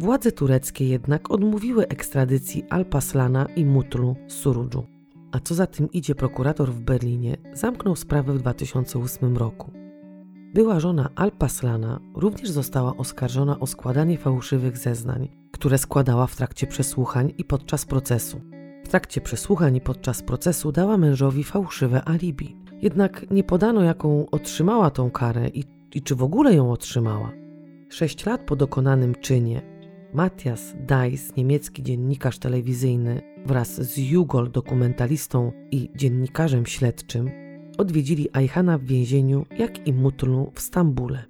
[0.00, 4.86] Władze tureckie jednak odmówiły ekstradycji Alpaslana i Mutlu z Surudżu.
[5.32, 9.85] A co za tym idzie, prokurator w Berlinie zamknął sprawę w 2008 roku.
[10.54, 17.32] Była żona Alpaslana również została oskarżona o składanie fałszywych zeznań, które składała w trakcie przesłuchań
[17.38, 18.40] i podczas procesu.
[18.84, 22.56] W trakcie przesłuchań i podczas procesu dała mężowi fałszywe alibi.
[22.82, 27.32] Jednak nie podano, jaką otrzymała tą karę i, i czy w ogóle ją otrzymała.
[27.88, 29.62] Sześć lat po dokonanym czynie
[30.14, 37.30] Matthias Dais, niemiecki dziennikarz telewizyjny, wraz z Jugol, dokumentalistą i dziennikarzem śledczym,
[37.78, 41.24] odwiedzili Ajhana w więzieniu, jak i Mutlu w Stambule.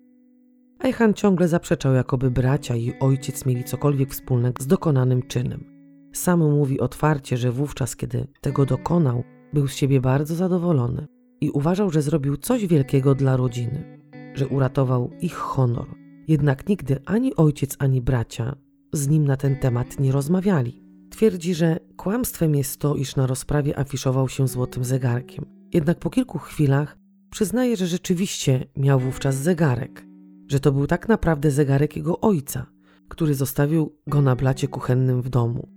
[0.78, 5.64] Ajhan ciągle zaprzeczał, jakoby bracia i ojciec mieli cokolwiek wspólnego z dokonanym czynem.
[6.12, 11.06] Sam mówi otwarcie, że wówczas, kiedy tego dokonał, był z siebie bardzo zadowolony
[11.40, 13.98] i uważał, że zrobił coś wielkiego dla rodziny,
[14.34, 15.86] że uratował ich honor.
[16.28, 18.56] Jednak nigdy ani ojciec, ani bracia
[18.92, 20.82] z nim na ten temat nie rozmawiali.
[21.10, 25.55] Twierdzi, że kłamstwem jest to, iż na rozprawie afiszował się złotym zegarkiem.
[25.76, 26.98] Jednak po kilku chwilach
[27.30, 30.06] przyznaje, że rzeczywiście miał wówczas zegarek,
[30.48, 32.66] że to był tak naprawdę zegarek jego ojca,
[33.08, 35.68] który zostawił go na blacie kuchennym w domu.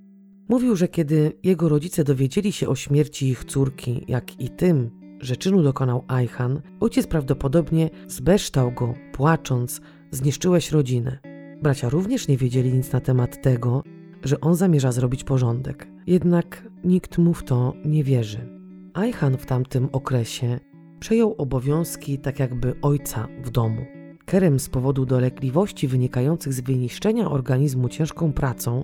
[0.49, 5.37] Mówił, że kiedy jego rodzice dowiedzieli się o śmierci ich córki, jak i tym, że
[5.37, 9.81] czynu dokonał Ajhan, ojciec prawdopodobnie zbeształ go, płacząc,
[10.11, 11.19] zniszczyłeś rodzinę.
[11.61, 13.83] Bracia również nie wiedzieli nic na temat tego,
[14.23, 15.87] że on zamierza zrobić porządek.
[16.07, 18.58] Jednak nikt mu w to nie wierzy.
[18.93, 20.59] Ajhan w tamtym okresie
[20.99, 23.85] przejął obowiązki tak jakby ojca w domu.
[24.25, 28.83] Kerem z powodu dolegliwości wynikających z wyniszczenia organizmu ciężką pracą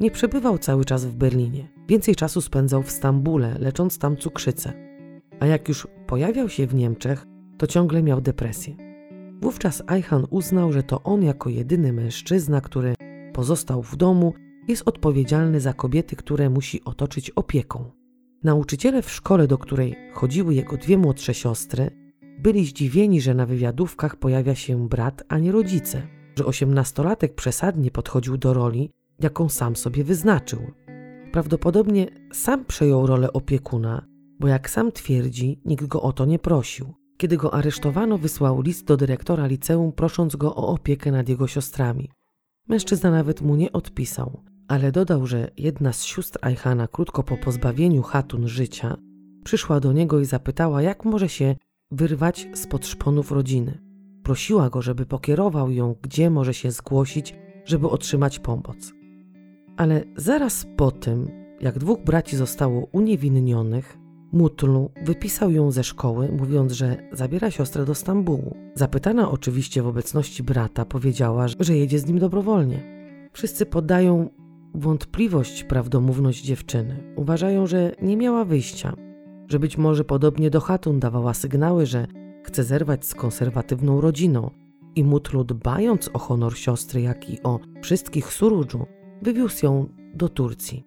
[0.00, 1.68] nie przebywał cały czas w Berlinie.
[1.88, 4.72] Więcej czasu spędzał w Stambule, lecząc tam cukrzycę.
[5.40, 7.26] A jak już pojawiał się w Niemczech,
[7.58, 8.76] to ciągle miał depresję.
[9.40, 12.94] Wówczas Ajhan uznał, że to on jako jedyny mężczyzna, który
[13.32, 14.34] pozostał w domu,
[14.68, 17.90] jest odpowiedzialny za kobiety, które musi otoczyć opieką.
[18.44, 21.90] Nauczyciele w szkole, do której chodziły jego dwie młodsze siostry,
[22.38, 26.02] byli zdziwieni, że na wywiadówkach pojawia się brat, a nie rodzice,
[26.36, 30.60] że osiemnastolatek przesadnie podchodził do roli, jaką sam sobie wyznaczył.
[31.32, 34.06] Prawdopodobnie sam przejął rolę opiekuna,
[34.40, 36.94] bo jak sam twierdzi, nikt go o to nie prosił.
[37.16, 42.10] Kiedy go aresztowano, wysłał list do dyrektora liceum, prosząc go o opiekę nad jego siostrami.
[42.68, 48.02] Mężczyzna nawet mu nie odpisał, ale dodał, że jedna z sióstr Ajhana krótko po pozbawieniu
[48.02, 48.96] Hatun życia
[49.44, 51.56] przyszła do niego i zapytała, jak może się
[51.90, 53.78] wyrwać spod szponów rodziny.
[54.22, 58.92] Prosiła go, żeby pokierował ją, gdzie może się zgłosić, żeby otrzymać pomoc.
[59.76, 63.98] Ale zaraz po tym, jak dwóch braci zostało uniewinnionych,
[64.32, 68.56] Mutlu wypisał ją ze szkoły, mówiąc, że zabiera siostrę do Stambułu.
[68.74, 72.82] Zapytana oczywiście w obecności brata, powiedziała, że jedzie z nim dobrowolnie.
[73.32, 74.28] Wszyscy podają
[74.76, 77.14] wątpliwość prawdomówność dziewczyny.
[77.16, 78.96] Uważają, że nie miała wyjścia,
[79.48, 82.06] że być może podobnie do Hatun dawała sygnały, że
[82.44, 84.50] chce zerwać z konserwatywną rodziną
[84.94, 88.86] i Mutlu dbając o honor siostry, jak i o wszystkich Surudżu,
[89.22, 90.84] wywiózł ją do Turcji.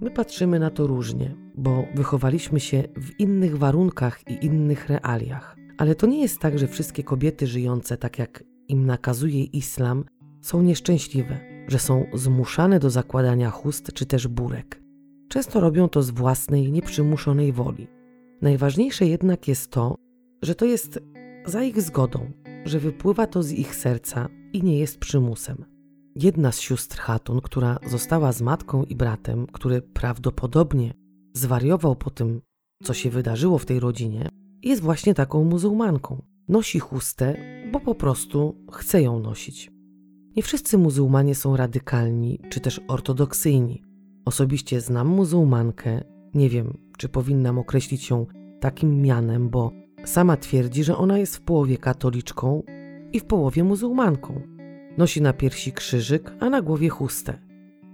[0.00, 5.56] My patrzymy na to różnie, bo wychowaliśmy się w innych warunkach i innych realiach.
[5.78, 10.04] Ale to nie jest tak, że wszystkie kobiety żyjące tak jak im nakazuje islam
[10.40, 14.82] są nieszczęśliwe, że są zmuszane do zakładania chust czy też burek.
[15.28, 17.88] Często robią to z własnej, nieprzymuszonej woli.
[18.42, 19.94] Najważniejsze jednak jest to,
[20.42, 21.00] że to jest
[21.46, 22.30] za ich zgodą,
[22.64, 25.64] że wypływa to z ich serca i nie jest przymusem.
[26.14, 30.94] Jedna z sióstr Hatun, która została z matką i bratem, który prawdopodobnie
[31.34, 32.40] zwariował po tym,
[32.82, 34.28] co się wydarzyło w tej rodzinie,
[34.62, 36.22] jest właśnie taką muzułmanką.
[36.48, 37.36] Nosi chustę,
[37.72, 39.75] bo po prostu chce ją nosić.
[40.36, 43.82] Nie wszyscy muzułmanie są radykalni czy też ortodoksyjni.
[44.24, 48.26] Osobiście znam muzułmankę, nie wiem, czy powinnam określić ją
[48.60, 49.72] takim mianem, bo
[50.04, 52.62] sama twierdzi, że ona jest w połowie katoliczką
[53.12, 54.40] i w połowie muzułmanką.
[54.98, 57.38] Nosi na piersi krzyżyk, a na głowie chustę.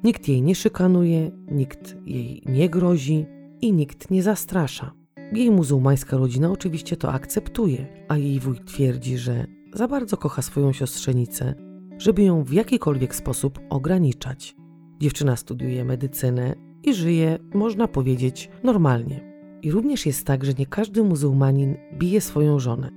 [0.04, 3.26] Nikt jej nie szykanuje, nikt jej nie grozi
[3.60, 4.92] i nikt nie zastrasza.
[5.32, 10.72] Jej muzułmańska rodzina oczywiście to akceptuje, a jej wuj twierdzi, że za bardzo kocha swoją
[10.72, 11.71] siostrzenicę,
[12.02, 14.56] żeby ją w jakikolwiek sposób ograniczać.
[15.00, 19.32] Dziewczyna studiuje medycynę i żyje, można powiedzieć, normalnie.
[19.62, 22.90] I również jest tak, że nie każdy muzułmanin bije swoją żonę.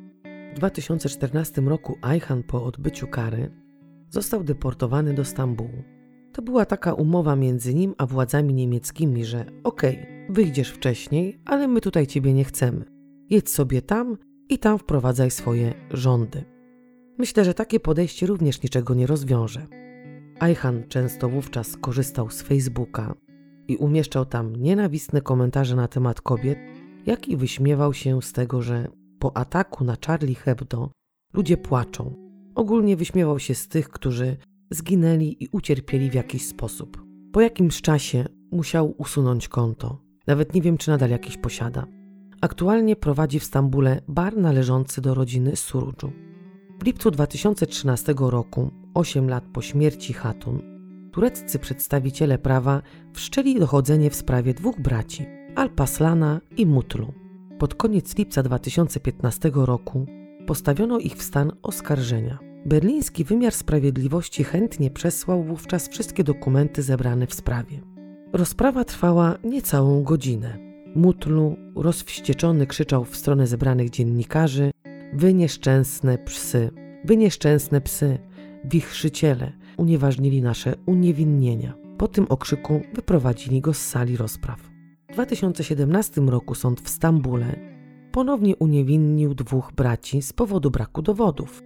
[0.53, 3.51] W 2014 roku Ayhan po odbyciu kary
[4.09, 5.83] został deportowany do Stambułu.
[6.33, 11.67] To była taka umowa między nim a władzami niemieckimi, że okej, okay, wyjdziesz wcześniej, ale
[11.67, 12.85] my tutaj ciebie nie chcemy.
[13.29, 14.17] Jedź sobie tam
[14.49, 16.54] i tam wprowadzaj swoje rządy.
[17.17, 19.67] Myślę, że takie podejście również niczego nie rozwiąże.
[20.39, 23.15] Ayhan często wówczas korzystał z Facebooka
[23.67, 26.59] i umieszczał tam nienawistne komentarze na temat kobiet,
[27.05, 28.87] jak i wyśmiewał się z tego, że
[29.19, 30.91] po ataku na Charlie Hebdo
[31.33, 32.13] ludzie płaczą.
[32.55, 34.37] Ogólnie wyśmiewał się z tych, którzy
[34.71, 37.05] zginęli i ucierpieli w jakiś sposób.
[37.31, 40.01] Po jakimś czasie musiał usunąć konto.
[40.27, 41.87] Nawet nie wiem, czy nadal jakieś posiada.
[42.41, 46.11] Aktualnie prowadzi w Stambule bar należący do rodziny Surudżu.
[46.79, 50.61] W lipcu 2013 roku, 8 lat po śmierci Hatun,
[51.11, 52.81] tureccy przedstawiciele prawa
[53.13, 57.13] wszczęli dochodzenie w sprawie dwóch braci, Alpaslana i Mutlu.
[57.59, 60.05] Pod koniec lipca 2015 roku
[60.47, 62.39] postawiono ich w stan oskarżenia.
[62.65, 67.81] Berliński wymiar sprawiedliwości chętnie przesłał wówczas wszystkie dokumenty zebrane w sprawie.
[68.33, 70.57] Rozprawa trwała niecałą godzinę.
[70.95, 74.71] Mutlu, rozwścieczony, krzyczał w stronę zebranych dziennikarzy:
[75.17, 76.71] Wy nieszczęsne psy,
[77.05, 78.17] wy nieszczęsne psy,
[78.65, 81.73] wichrzyciele, unieważnili nasze uniewinnienia.
[81.97, 84.59] Po tym okrzyku wyprowadzili go z sali rozpraw.
[85.09, 87.55] W 2017 roku sąd w Stambule
[88.11, 91.63] ponownie uniewinnił dwóch braci z powodu braku dowodów.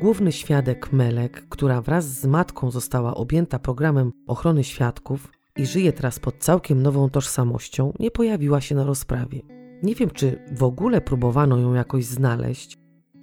[0.00, 6.18] Główny świadek Melek, która wraz z matką została objęta programem ochrony świadków i żyje teraz
[6.18, 9.40] pod całkiem nową tożsamością, nie pojawiła się na rozprawie.
[9.82, 12.79] Nie wiem, czy w ogóle próbowano ją jakoś znaleźć,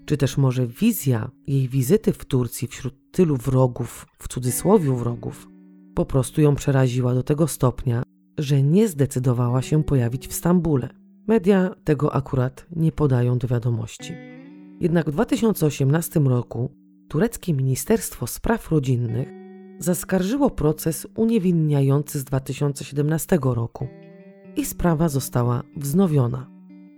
[0.07, 5.47] czy też może wizja jej wizyty w Turcji wśród tylu wrogów, w cudzysłowie wrogów,
[5.95, 8.03] po prostu ją przeraziła do tego stopnia,
[8.37, 10.89] że nie zdecydowała się pojawić w Stambule.
[11.27, 14.13] Media tego akurat nie podają do wiadomości.
[14.79, 16.71] Jednak w 2018 roku
[17.07, 19.27] tureckie Ministerstwo Spraw Rodzinnych
[19.79, 23.87] zaskarżyło proces uniewinniający z 2017 roku
[24.55, 26.49] i sprawa została wznowiona.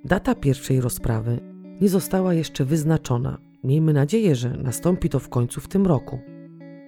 [0.06, 1.49] Data pierwszej rozprawy
[1.82, 3.38] nie została jeszcze wyznaczona.
[3.64, 6.20] Miejmy nadzieję, że nastąpi to w końcu w tym roku.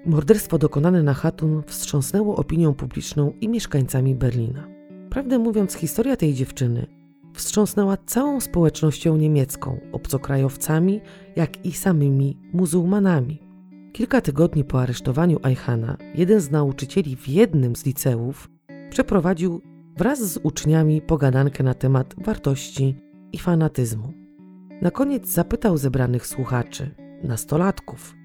[0.05, 4.67] Morderstwo dokonane na Hatun wstrząsnęło opinią publiczną i mieszkańcami Berlina.
[5.09, 6.87] Prawdę mówiąc, historia tej dziewczyny
[7.33, 11.01] wstrząsnęła całą społecznością niemiecką, obcokrajowcami,
[11.35, 13.41] jak i samymi muzułmanami.
[13.93, 18.49] Kilka tygodni po aresztowaniu Ayhana, jeden z nauczycieli w jednym z liceów
[18.89, 19.61] przeprowadził
[19.97, 22.95] wraz z uczniami pogadankę na temat wartości
[23.33, 24.20] i fanatyzmu.
[24.81, 28.15] Na koniec zapytał zebranych słuchaczy, nastolatków,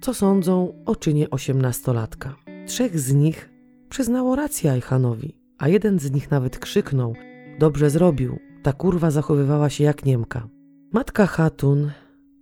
[0.00, 2.36] co sądzą o czynie osiemnastolatka.
[2.66, 3.50] Trzech z nich
[3.88, 7.14] przyznało rację Ayhanowi, a jeden z nich nawet krzyknął:
[7.58, 10.48] Dobrze zrobił, ta kurwa zachowywała się jak Niemka.
[10.92, 11.90] Matka Hatun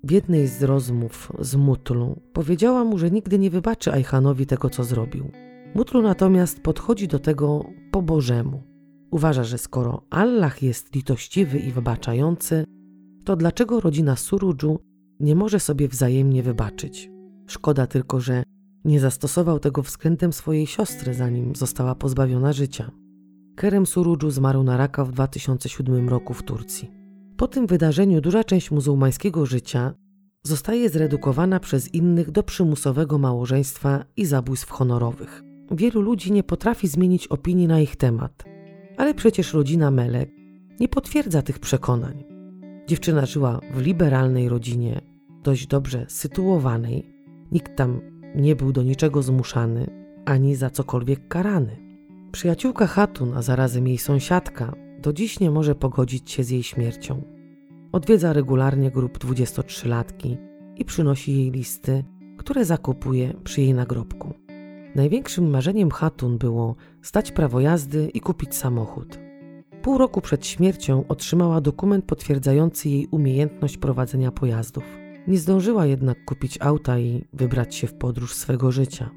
[0.04, 4.84] w jednej z rozmów z Mutlu powiedziała mu, że nigdy nie wybaczy Ayhanowi tego, co
[4.84, 5.30] zrobił.
[5.74, 8.62] Mutlu natomiast podchodzi do tego po Bożemu.
[9.10, 12.64] Uważa, że skoro Allah jest litościwy i wybaczający,
[13.30, 14.78] to dlaczego rodzina Surudżu
[15.20, 17.10] nie może sobie wzajemnie wybaczyć?
[17.46, 18.42] Szkoda tylko, że
[18.84, 22.90] nie zastosował tego względem swojej siostry, zanim została pozbawiona życia.
[23.56, 26.90] Kerem Surudżu zmarł na raka w 2007 roku w Turcji.
[27.36, 29.94] Po tym wydarzeniu duża część muzułmańskiego życia
[30.42, 35.42] zostaje zredukowana przez innych do przymusowego małżeństwa i zabójstw honorowych.
[35.70, 38.44] Wielu ludzi nie potrafi zmienić opinii na ich temat,
[38.96, 40.30] ale przecież rodzina Melek
[40.80, 42.29] nie potwierdza tych przekonań.
[42.90, 45.00] Dziewczyna żyła w liberalnej rodzinie,
[45.42, 47.12] dość dobrze sytuowanej.
[47.52, 48.00] Nikt tam
[48.34, 49.86] nie był do niczego zmuszany
[50.24, 51.76] ani za cokolwiek karany.
[52.32, 54.72] Przyjaciółka Hatun, a zarazem jej sąsiadka,
[55.02, 57.22] do dziś nie może pogodzić się z jej śmiercią.
[57.92, 60.36] Odwiedza regularnie grup 23-latki
[60.76, 62.04] i przynosi jej listy,
[62.38, 64.34] które zakupuje przy jej nagrobku.
[64.94, 69.29] Największym marzeniem Hatun było stać prawo jazdy i kupić samochód.
[69.82, 74.84] Pół roku przed śmiercią otrzymała dokument potwierdzający jej umiejętność prowadzenia pojazdów.
[75.28, 79.10] Nie zdążyła jednak kupić auta i wybrać się w podróż swego życia.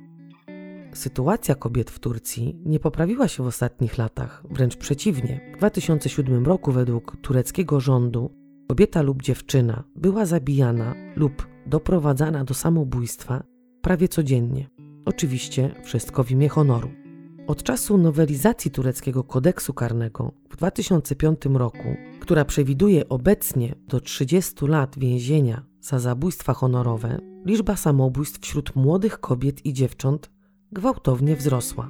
[0.94, 5.52] Sytuacja kobiet w Turcji nie poprawiła się w ostatnich latach, wręcz przeciwnie.
[5.56, 8.32] W 2007 roku według tureckiego rządu
[8.68, 13.44] kobieta lub dziewczyna była zabijana lub doprowadzana do samobójstwa
[13.82, 14.70] prawie codziennie.
[15.06, 17.03] Oczywiście wszystko w imię honoru.
[17.48, 25.00] Od czasu nowelizacji tureckiego kodeksu karnego w 2005 roku, która przewiduje obecnie do 30 lat
[25.00, 30.32] więzienia za zabójstwa honorowe, liczba samobójstw wśród młodych kobiet i dziewcząt
[30.72, 31.90] gwałtownie wzrosła.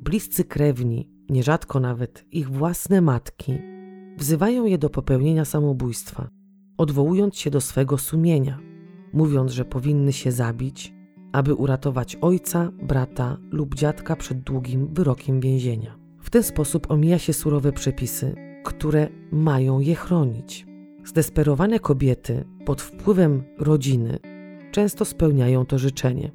[0.00, 3.58] Bliscy krewni, nierzadko nawet ich własne matki,
[4.16, 6.28] wzywają je do popełnienia samobójstwa,
[6.78, 8.58] odwołując się do swego sumienia,
[9.12, 10.94] mówiąc, że powinny się zabić,
[11.32, 15.98] aby uratować ojca, brata lub dziadka przed długim wyrokiem więzienia.
[16.20, 20.66] W ten sposób omija się surowe przepisy, które mają je chronić.
[21.04, 24.18] Zdesperowane kobiety pod wpływem rodziny
[24.72, 26.30] często spełniają to życzenie.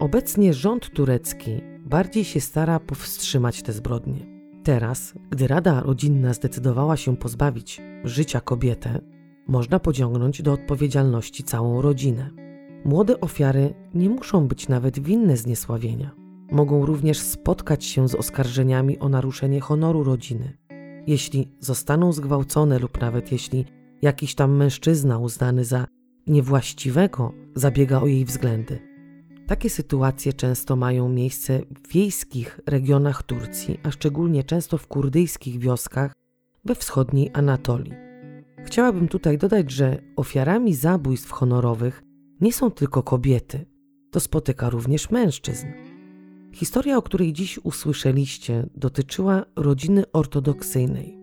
[0.00, 1.50] Obecnie rząd turecki
[1.86, 4.26] bardziej się stara powstrzymać te zbrodnie.
[4.64, 9.00] Teraz, gdy Rada Rodzinna zdecydowała się pozbawić życia kobietę,
[9.48, 12.45] można pociągnąć do odpowiedzialności całą rodzinę.
[12.84, 16.10] Młode ofiary nie muszą być nawet winne zniesławienia.
[16.50, 20.56] Mogą również spotkać się z oskarżeniami o naruszenie honoru rodziny.
[21.06, 23.64] Jeśli zostaną zgwałcone lub nawet jeśli
[24.02, 25.86] jakiś tam mężczyzna uznany za
[26.26, 28.78] niewłaściwego zabiega o jej względy.
[29.46, 36.12] Takie sytuacje często mają miejsce w wiejskich regionach Turcji, a szczególnie często w kurdyjskich wioskach
[36.64, 37.94] we wschodniej Anatolii.
[38.64, 42.02] Chciałabym tutaj dodać, że ofiarami zabójstw honorowych
[42.40, 43.66] nie są tylko kobiety,
[44.10, 45.66] to spotyka również mężczyzn.
[46.52, 51.18] Historia, o której dziś usłyszeliście, dotyczyła rodziny ortodoksyjnej.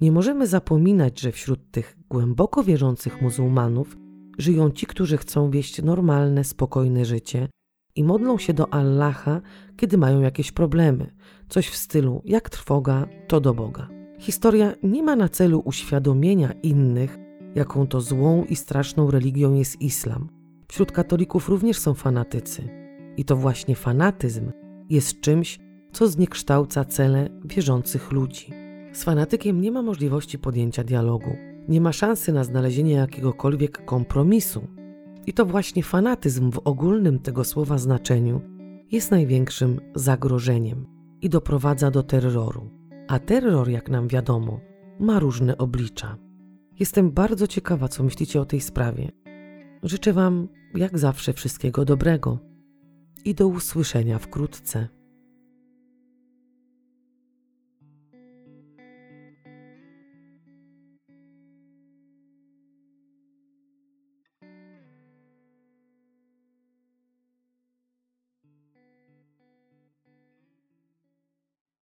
[0.00, 3.96] Nie możemy zapominać, że wśród tych głęboko wierzących muzułmanów
[4.38, 7.48] żyją ci, którzy chcą wieść normalne, spokojne życie
[7.94, 9.40] i modlą się do Allaha,
[9.76, 11.14] kiedy mają jakieś problemy,
[11.48, 13.88] coś w stylu jak trwoga, to do Boga.
[14.18, 17.18] Historia nie ma na celu uświadomienia innych,
[17.54, 20.35] jaką to złą i straszną religią jest islam.
[20.68, 22.68] Wśród katolików również są fanatycy.
[23.16, 24.50] I to właśnie fanatyzm
[24.90, 25.58] jest czymś,
[25.92, 28.52] co zniekształca cele wierzących ludzi.
[28.92, 31.36] Z fanatykiem nie ma możliwości podjęcia dialogu,
[31.68, 34.66] nie ma szansy na znalezienie jakiegokolwiek kompromisu.
[35.26, 38.40] I to właśnie fanatyzm w ogólnym tego słowa znaczeniu
[38.92, 40.86] jest największym zagrożeniem
[41.22, 42.70] i doprowadza do terroru.
[43.08, 44.60] A terror, jak nam wiadomo,
[45.00, 46.16] ma różne oblicza.
[46.78, 49.12] Jestem bardzo ciekawa, co myślicie o tej sprawie.
[49.82, 52.38] Życzę Wam, jak zawsze, wszystkiego dobrego
[53.24, 54.88] i do usłyszenia wkrótce.